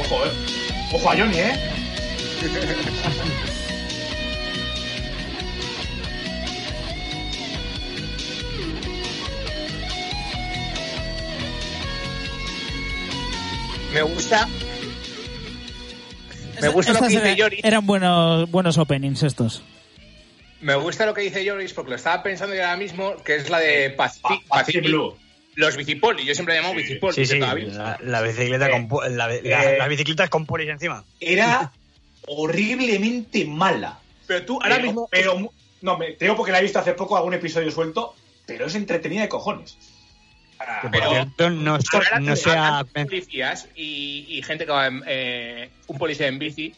[0.06, 0.32] Ojo, eh.
[0.93, 1.56] Ojo a Johnny, eh.
[13.93, 14.47] Me gusta.
[16.62, 17.64] Me gusta lo que dice Joris.
[17.64, 19.64] eran buenos, buenos openings estos.
[20.62, 23.49] Me gusta lo que dice Joris porque lo estaba pensando yo ahora mismo, que es
[23.49, 25.16] la de Pacific, Pacific Blue.
[25.56, 26.26] Los bicipoli.
[26.26, 27.14] Yo siempre he llamado bicipoli.
[27.16, 27.68] Sí, sí, todavía.
[27.68, 28.88] la, la bicicleta con
[29.18, 31.03] la- la- eh, las bicicletas con polis encima.
[31.20, 31.72] Era
[32.28, 33.99] horriblemente mala.
[34.28, 35.08] Pero tú ahora Pero- mismo.
[35.12, 35.51] Pero,
[35.82, 38.76] no, me, te digo porque la he visto hace poco algún episodio suelto, pero es
[38.76, 39.78] entretenida de cojones.
[40.58, 42.80] Que por Pero- cierto, no, se- Ahora no te se ha...
[42.80, 46.74] hablan de policías y, y gente que va en, eh, un policía en bici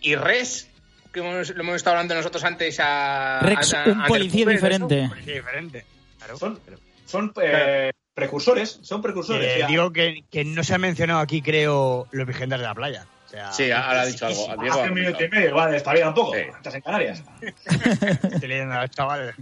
[0.00, 0.68] y res
[1.12, 5.08] que hemos- lo hemos estado hablando nosotros antes a Rex, a- a- un policía diferente.
[5.24, 5.84] Sí, diferente.
[6.18, 6.38] Claro.
[6.38, 6.60] Son,
[7.06, 9.56] son eh, precursores, son precursores.
[9.56, 9.66] Eh, ya.
[9.66, 13.06] digo que, que no se ha mencionado aquí, creo, los vigilantes de la playa.
[13.26, 14.46] O sea, Sí, ahora ha dicho algo.
[14.60, 16.34] Diego Hace ha un minuto y medio, vale, está bien un poco.
[16.34, 16.40] Sí.
[16.40, 17.22] Estás en Canarias.
[17.42, 19.34] estoy leyendo a los chavales.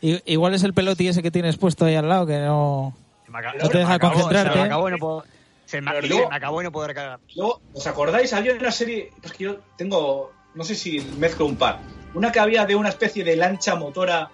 [0.00, 2.96] Igual es el peloti ese que tienes puesto ahí al lado que no...
[3.24, 4.52] Se me acaba- No te deja se acabó- concentrarte.
[4.52, 5.24] Se me acabó y no puedo...
[5.64, 7.18] Se me, Pero se luego- me acabó y no puedo recargar.
[7.34, 8.32] Luego, ¿os acordáis?
[8.34, 11.80] Había una serie, es que yo tengo, no sé si mezclo un par.
[12.12, 14.28] Una que había de una especie de lancha motora.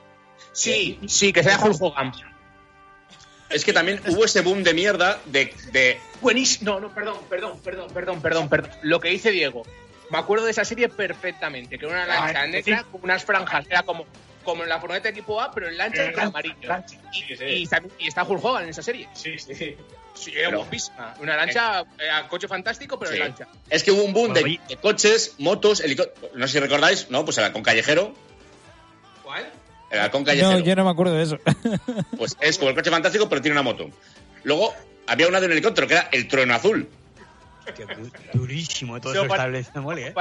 [0.53, 2.13] Sí, sí, que sea Hulk Hogan.
[3.51, 6.73] Es que también hubo ese boom de mierda de, de Buenísimo.
[6.73, 8.71] No, no, perdón, perdón, perdón, perdón, perdón, perdón.
[8.83, 9.63] Lo que dice Diego.
[10.11, 12.85] Me acuerdo de esa serie perfectamente, que era una lancha Ah, negra sí.
[12.91, 14.07] con unas franjas, era como,
[14.43, 16.69] como en la furgoneta equipo A, pero en lancha Eh, y amarillo.
[16.69, 17.45] lancha, sí, sí.
[17.45, 19.09] y también- y está Hulk Hogan en esa serie.
[19.15, 19.77] Sí, sí.
[20.13, 21.15] Sí, era guapísima.
[21.21, 23.19] Una lancha, eh, coche fantástico, pero Sí.
[23.19, 23.47] en lancha.
[23.71, 26.37] Es que hubo un boom de, Bueno, de coches, motos, helicópteros.
[26.37, 27.25] No sé si recordáis, ¿no?
[27.25, 28.13] Pues el halcón callejero.
[29.91, 29.99] ¿Cuál?
[29.99, 30.53] El halcón callejero.
[30.53, 31.39] No, yo no me acuerdo de eso.
[32.17, 33.91] Pues es como el coche fantástico, pero tiene una moto.
[34.45, 34.73] Luego
[35.07, 36.89] había una de un helicóptero que era el trueno azul.
[37.77, 40.15] Qué du- durísimo todo eso mole, ¿eh?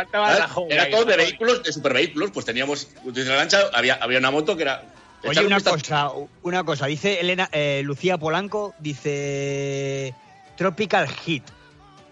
[0.69, 2.31] Era todo de vehículos, de supervehículos.
[2.31, 4.83] Pues teníamos, la lancha, había, había una moto que era.
[5.23, 6.11] Oye, una cosa,
[6.43, 6.85] una cosa.
[6.85, 10.13] Dice Elena, eh, Lucía Polanco, dice
[10.57, 11.43] Tropical Hit.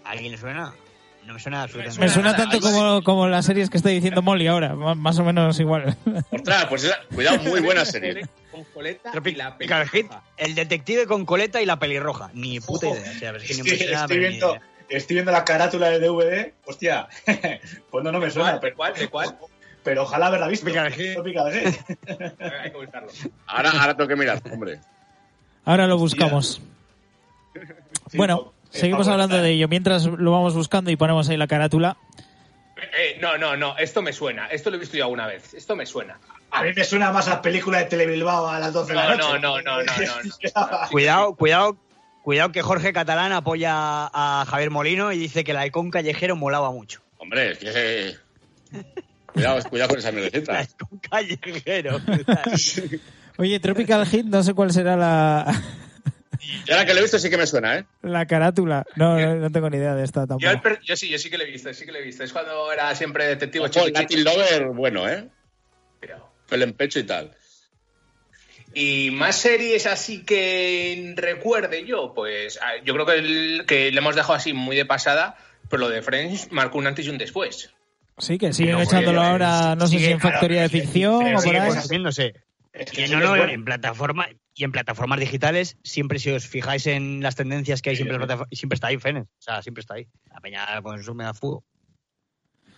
[0.04, 0.72] ¿A alguien le suena?
[1.28, 2.44] No me suena absolutamente Me suena nada.
[2.48, 5.94] tanto como, como las series que está diciendo Molly ahora, más o menos igual.
[6.30, 8.26] Ostras, pues esa- cuidado, muy buena serie.
[8.50, 10.22] Con coleta y la pelirroja.
[10.38, 12.30] el detective con coleta y la pelirroja.
[12.32, 13.10] Ni puta idea.
[13.10, 14.62] O sea, es que ni Estoy, me suena, estoy pero ni viendo, idea.
[14.88, 16.52] estoy viendo la carátula del DVD.
[16.64, 17.08] Hostia,
[17.90, 18.54] pues no, no me suena.
[18.54, 18.94] ¿De Pero, cuál?
[18.94, 19.36] ¿De cuál?
[19.84, 20.66] pero ojalá haberla visto.
[20.66, 21.14] Hay que
[22.74, 23.08] buscarlo.
[23.46, 24.80] Ahora, ahora tengo que mirar, hombre.
[25.66, 26.62] Ahora lo buscamos.
[28.10, 29.68] Sí, Bueno, seguimos hablando de ello.
[29.68, 31.96] Mientras lo vamos buscando y ponemos ahí la carátula.
[32.76, 34.46] Eh, no, no, no, esto me suena.
[34.48, 35.52] Esto lo he visto yo alguna vez.
[35.54, 36.18] Esto me suena.
[36.50, 39.16] A mí me suena más a película de Telebilbao a las 12 de la No,
[39.16, 39.40] noche.
[39.40, 41.76] no, no, no, no, no, Cuidado, cuidado,
[42.22, 46.70] cuidado que Jorge Catalán apoya a Javier Molino y dice que el halcón callejero molaba
[46.70, 47.02] mucho.
[47.18, 48.14] Hombre, es que.
[49.32, 50.58] Cuidado, cuidado con esa El mierdecita.
[50.58, 52.00] halcón callejero.
[53.38, 55.62] Oye, Tropical Hit, no sé cuál será la,
[56.40, 57.84] Y ahora que lo he visto sí que me suena, ¿eh?
[58.02, 58.84] la carátula.
[58.96, 60.62] No, no, no tengo ni idea de esta Yo, tampoco.
[60.62, 62.22] per- yo sí, yo sí que lo he visto, sí que lo he visto.
[62.24, 63.92] Es cuando era siempre detective Ojo, el.
[63.92, 65.28] Latin Lover, bueno, ¿eh?
[66.00, 67.32] Pero- Pelo en pecho y tal.
[68.74, 73.98] Y más series así que recuerde yo, pues ah, yo creo que, el- que le
[73.98, 75.36] hemos dejado así muy de pasada,
[75.68, 77.70] pero lo de Friends marcó un antes y un después.
[78.18, 81.56] Sí, que siguen No, echándolo ahora, no sé si en Factoría de Ficción o por
[81.56, 81.68] ahí.
[81.68, 82.34] consumiéndose.
[82.72, 83.52] Es que Y sí no, que es no, bueno.
[83.52, 84.28] en plataforma
[84.58, 88.36] y en plataformas digitales siempre si os fijáis en las tendencias que hay Sí, siempre,
[88.52, 90.06] siempre está ahí Fenes, o sea siempre está ahí.
[90.32, 91.64] La peña consume a fuego.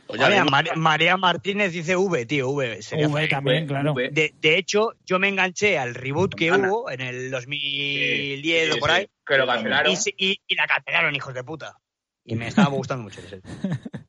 [0.08, 2.82] Oye, Oye, Mar- María Martínez dice V, tío, V.
[2.82, 3.92] sería V también, claro.
[3.92, 4.10] V.
[4.10, 6.68] De, de hecho, yo me enganché al reboot que Ana.
[6.68, 8.96] hubo en el 2010 Sí, o por sí.
[8.96, 9.92] ahí Que lo Sí, cancelaron.
[9.92, 11.78] y, se- y- y la cancelaron, hijos de puta.
[12.24, 13.20] Y me estaba gustando mucho.
[13.20, 13.40] ese.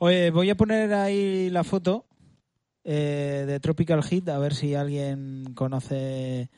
[0.00, 2.06] Oye, voy a poner ahí la foto
[2.84, 6.50] eh, de Tropical Hit, a ver si alguien conoce.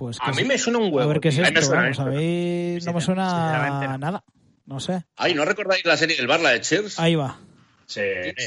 [0.00, 1.02] Pues, A mí me suena un huevo.
[1.02, 2.14] A ver qué es mí me esto, suena vamos, a esto.
[2.16, 4.24] mí no me suena nada.
[4.64, 5.04] No sé.
[5.16, 6.98] Ay, ¿no recordáis la serie El Bar, la de Cheers?
[6.98, 7.38] Ahí va.
[7.84, 8.00] Sí.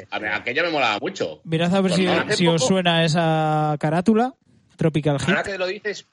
[0.10, 1.42] A ver, aquella me molaba mucho.
[1.44, 4.34] Mirad a ver Pues si, os suena esa carátula.
[4.78, 5.30] Tropical Hit.
[5.30, 6.08] Ahora que lo dices,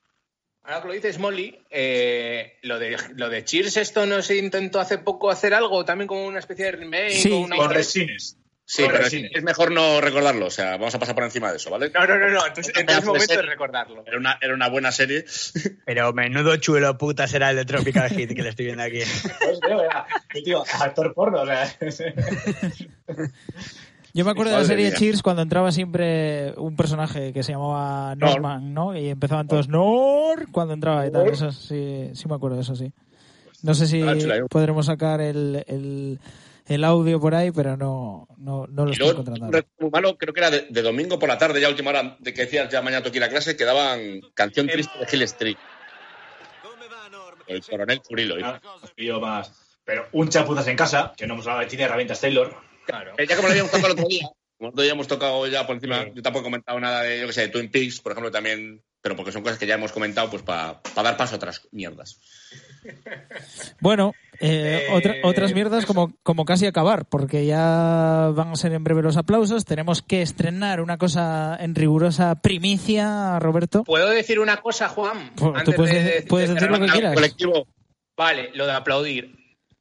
[0.62, 4.78] ahora que lo dices, Molly, eh, lo de lo de Cheers, esto no se intentó
[4.78, 7.12] hace poco hacer algo, también como una especie de remake.
[7.12, 7.32] Sí.
[7.32, 8.36] o una- Con resines.
[8.72, 10.46] Sí, pero es, es mejor no recordarlo.
[10.46, 11.90] O sea, vamos a pasar por encima de eso, ¿vale?
[11.92, 12.46] No, no, no, no.
[12.46, 14.04] Entonces, pedazo de momento de recordarlo.
[14.06, 15.24] Era una, era una buena serie.
[15.84, 19.00] Pero menudo chulo puta será el de Tropical Hit que le estoy viendo aquí.
[19.40, 20.06] Pues, tío, era-
[20.44, 21.66] tío, actor porno, o sea.
[24.14, 24.96] Yo me acuerdo de la serie mía.
[24.96, 28.30] Cheers cuando entraba siempre un personaje que se llamaba Nor.
[28.30, 28.96] Norman, ¿no?
[28.96, 31.28] Y empezaban todos Nor cuando entraba y tal.
[31.28, 32.92] Eso sí, sí me acuerdo de eso, sí.
[33.62, 34.14] No sé si Ah,
[34.48, 36.18] podremos sacar el, el,
[36.70, 39.46] el audio por ahí, pero no, no, no lo Y estoy encontrando.
[39.46, 41.90] un recuerdo muy malo, creo que era de, de domingo por la tarde, ya última
[41.90, 45.06] hora de que decías ya mañana toque ir a clase, que daban canción triste de
[45.10, 45.56] Hill Street.
[47.46, 48.36] El coronel Furilo.
[48.82, 49.78] Os pillo más.
[49.84, 52.54] Pero un chapuzas en casa, que no hemos hablado de tiene herramientas Taylor.
[52.86, 53.14] Claro.
[53.18, 55.74] Eh, Ya como lo habíamos tocado el otro día, como día hemos tocado ya por
[55.74, 58.30] encima, yo tampoco he comentado nada de, yo que sé, de Twin Peaks, por ejemplo,
[58.30, 61.66] también, pero porque son cosas que ya hemos comentado, pues para dar paso a otras
[61.72, 62.20] mierdas.
[63.80, 68.72] Bueno, eh, Eh, otra- otras mierdas como, como casi acabar, porque ya van a ser
[68.72, 69.64] en breve los aplausos.
[69.64, 73.84] Tenemos que estrenar una cosa en rigurosa primicia, Roberto.
[73.84, 75.32] ¿Puedo decir una cosa, Juan?
[75.36, 77.14] Pues, tú puedes de- decir- de- puedes de decir lo que quieras.
[77.14, 77.66] Colectivo,
[78.16, 79.34] Vale, lo de aplaudir.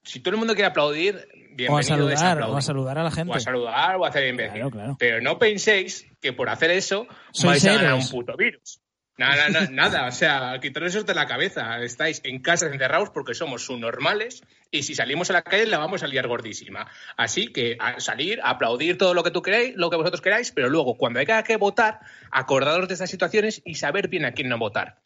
[0.04, 3.12] Si todo el mundo quiere aplaudir, bienvenido O a saludar, o a saludar a la
[3.12, 3.34] gente.
[3.34, 4.54] O a saludar o a hacer imbécil.
[4.62, 4.96] Claro, claro.
[4.98, 8.80] Pero no penséis que por hacer eso Sois vais a ganar un puto virus.
[9.20, 11.84] Nada, o sea, quitaros eso de la cabeza.
[11.84, 16.04] Estáis en casa encerrados porque somos subnormales y si salimos a la calle la vamos
[16.04, 16.88] a liar gordísima.
[17.18, 20.52] Así que a salir, a aplaudir todo lo que tú queráis, lo que vosotros queráis,
[20.52, 22.00] pero luego cuando haya que votar,
[22.32, 24.98] acordaros de estas situaciones y saber bien a quién no votar.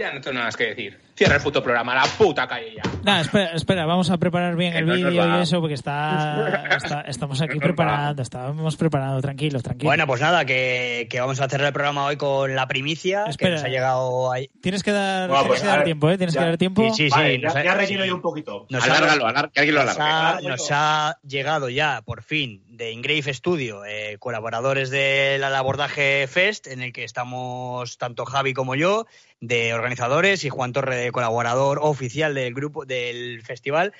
[0.00, 0.98] Ya no tengo nada más que decir.
[1.14, 2.82] Cierra el puto programa, la puta calle ya.
[3.02, 6.68] Nada, espera, espera, vamos a preparar bien Que el no vídeo y eso, porque está,
[6.76, 9.86] está- estamos aquí No preparando, estábamos preparando, tranquilos, tranquilos.
[9.90, 13.50] Bueno, pues nada, que, que vamos a cerrar el programa hoy con la primicia Espera.
[13.50, 14.48] que nos ha llegado ahí.
[14.62, 16.16] Tienes que dar, Bueno, tienes pues, que dar tiempo, ¿eh?
[16.16, 16.40] Tienes ya.
[16.40, 16.94] que dar tiempo.
[16.94, 18.66] Sí, sí, Vale, nos ya, ha- ya relleno yo un poquito.
[18.70, 20.46] Nos ha- alárgalo, alar- que alguien lo Nos alargue.
[20.46, 26.66] ha, nos ha llegado ya, por fin, de Ingrave Studio, eh, colaboradores del abordaje Fest,
[26.68, 29.06] en el que estamos tanto Javi como yo,
[29.40, 33.92] de organizadores, y Juan Torre, de colaborador oficial del grupo del festival.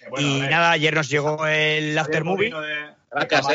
[0.00, 2.52] Eh, bueno, y ver, nada, ayer nos llegó el After Movie.
[3.10, 3.46] Gracias,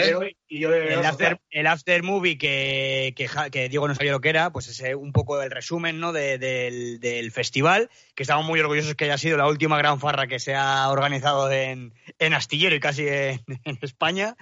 [0.50, 3.14] yo de El after, el after movie que,
[3.52, 6.14] que, Diego no sabía lo que era, pues es eh, un poco el resumen ¿no?
[6.14, 10.26] de- del, del festival, que estamos muy orgullosos que haya sido la última gran farra
[10.26, 14.36] que se ha organizado en, en Astillero y casi en, en España.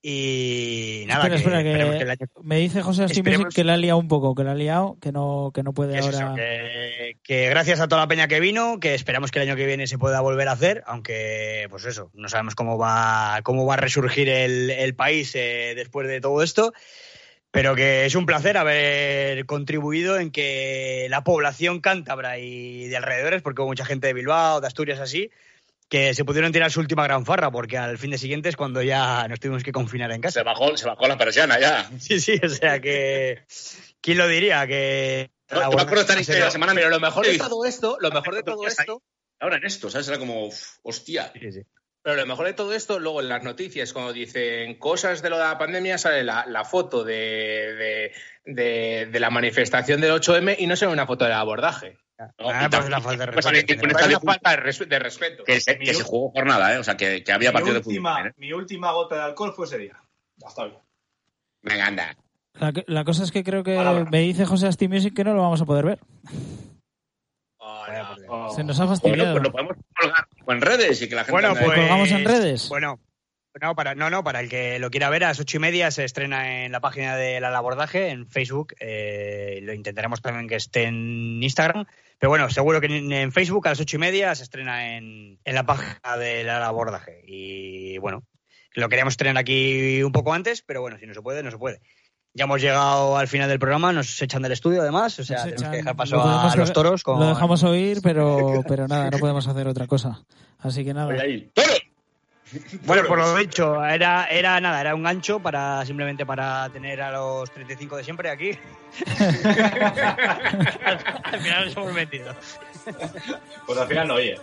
[0.00, 3.64] Y nada, espera, que espera, esperemos que, que el año- me dice José Esperemos- que
[3.64, 6.04] la ha liado un poco, que la ha liado, que no, que no puede es
[6.04, 6.18] ahora.
[6.18, 9.56] eso, que, que gracias a toda la peña que vino, que esperamos que el año
[9.56, 13.66] que viene se pueda volver a hacer, aunque pues eso, no sabemos cómo va, cómo
[13.66, 16.72] va a resurgir el, el país eh, después de todo esto,
[17.50, 23.42] pero que es un placer haber contribuido en que la población cántabra y de alrededores,
[23.42, 25.30] porque hubo mucha gente de Bilbao, de Asturias así,
[25.88, 28.82] que se pudieron tirar su última gran farra, porque al fin de siguiente es cuando
[28.82, 30.40] ya nos tuvimos que confinar en casa.
[30.40, 31.90] Se bajó, se bajó la persiana ya.
[31.98, 33.44] Sí, sí, o sea que...
[34.00, 34.66] ¿Quién lo diría?
[34.66, 35.30] Que...
[35.50, 37.96] Yo me acuerdo de estar en Pero- la semana Pero lo mejor de todo esto,
[38.00, 39.02] lo mejor de todo esto,
[39.40, 40.08] Ahora en esto, ¿sabes?
[40.08, 41.32] Era como, uf, hostia.
[41.40, 41.60] Sí, sí.
[42.02, 45.38] pero lo mejor de todo esto, luego en las noticias, cuando dicen cosas de lo
[45.38, 48.12] de la pandemia, sale la, la foto de, de,
[48.44, 51.98] de- de la manifestación del 8M y no se ve una foto del abordaje.
[52.18, 53.86] No, Ah, pues falta de pues respeto.
[53.86, 56.78] una falta de, que, se, que se jugó jornada, ¿eh?
[56.78, 57.92] O sea, que, que había mi, partido de fútbol.
[57.94, 58.32] última, ¿eh?
[58.36, 59.96] mi última gota de alcohol fue ese día.
[60.36, 60.78] Ya está bien.
[61.62, 62.16] Venga, anda.
[62.54, 64.06] La, la cosa es que creo que Palabra.
[64.10, 65.98] me dice José Asti Music que no lo vamos a poder ver.
[68.30, 68.50] Oh.
[68.54, 69.32] Se nos ha Bueno, fastidiado.
[69.32, 71.78] pues lo podemos colgar en redes y que la gente Bueno, pues.
[71.78, 72.68] colgamos en redes?
[72.68, 73.00] Bueno.
[73.60, 75.90] No, para, no, no, para el que lo quiera ver, a las ocho y media
[75.90, 78.74] se estrena en la página del abordaje, en Facebook.
[78.80, 81.86] eh, lo intentaremos también que esté en Instagram.
[82.18, 85.38] Pero bueno, seguro que en, en Facebook a las ocho y media se estrena en,
[85.44, 87.22] en la página del abordaje.
[87.26, 88.24] Y bueno,
[88.74, 91.58] lo queríamos estrenar aquí un poco antes, pero bueno, si no se puede, no se
[91.58, 91.80] puede.
[92.34, 95.44] Ya hemos llegado al final del programa, nos echan del estudio además, o sea, Nos
[95.46, 97.02] tenemos echan- que dejar paso lo a, los toros.
[97.02, 97.18] Con...
[97.18, 100.24] Lo dejamos oír, pero, pero nada, no podemos hacer otra cosa.
[100.58, 101.12] Así que nada.
[101.20, 101.50] Ahí.
[101.54, 101.72] ¡Toro!
[102.82, 107.10] Bueno, por lo dicho, era, era nada, era un gancho para simplemente para tener a
[107.12, 108.58] los 35 de siempre aquí.
[111.24, 112.34] al final nos hemos metido.
[113.66, 114.38] Pues al final no oye.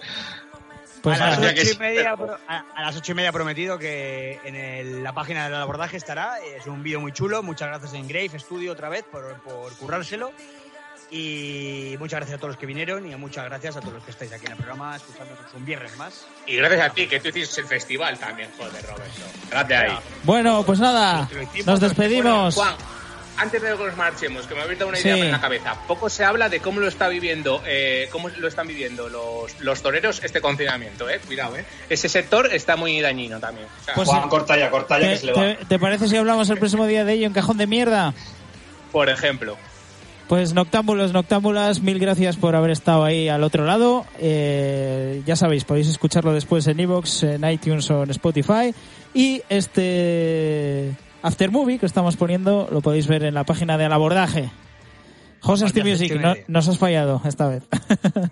[1.01, 3.12] Pues a, las nada, Hostia, que ocho y es- media, pro- a, a las ocho
[3.12, 6.39] y media prometido que en el- la página del abordaje estará.
[6.39, 7.43] Es un vídeo muy chulo.
[7.43, 10.32] Muchas gracias a Engrave Studio otra vez por, por currárselo.
[11.18, 14.11] Y muchas gracias a todos los que vinieron y muchas gracias a todos los que
[14.11, 16.26] estáis aquí en el programa escuchándonos un viernes más.
[16.45, 19.22] Y gracias a ti, que tú hiciste el festival también, joder, Roberto.
[19.49, 19.97] Gracias ahí.
[20.24, 21.30] Bueno, pues nada,
[21.66, 22.55] nos despedimos.
[22.55, 22.76] Juan,
[23.38, 25.07] antes de que nos marchemos, que me ha abierto una Sí.
[25.07, 25.76] idea en la cabeza.
[25.88, 29.82] Poco se habla de cómo lo está viviendo, eh, cómo lo están viviendo los, los
[29.82, 31.22] toreros este confinamiento, eh.
[31.26, 31.66] Cuidado, eh.
[31.89, 33.68] Ese sector está muy dañino también.
[33.82, 34.30] O sea, Pues Juan, sí.
[34.30, 35.41] corta ya, corta ya ¿Te, que se le va.
[35.41, 38.13] te- te parece si hablamos el próximo día de ello en Cajón de Mierda?
[38.91, 39.57] por ejemplo.
[40.28, 44.05] Pues noctámbulos, noctámbulas, mil gracias por haber estado ahí al otro lado.
[44.19, 48.73] Eh, ya sabéis, podéis escucharlo después en iVoox, en iTunes o en Spotify.
[49.13, 53.93] Y este After Movie que estamos poniendo lo podéis ver en la página de Al
[53.93, 54.49] Abordaje.
[55.41, 57.63] José día Music, no- nos has fallado esta vez.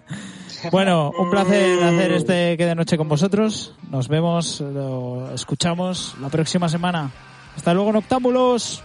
[0.71, 3.75] Bueno, un placer hacer este que de noche con vosotros.
[3.91, 7.11] Nos vemos, lo escuchamos la próxima semana.
[7.57, 8.81] Hasta luego, noctámbulos.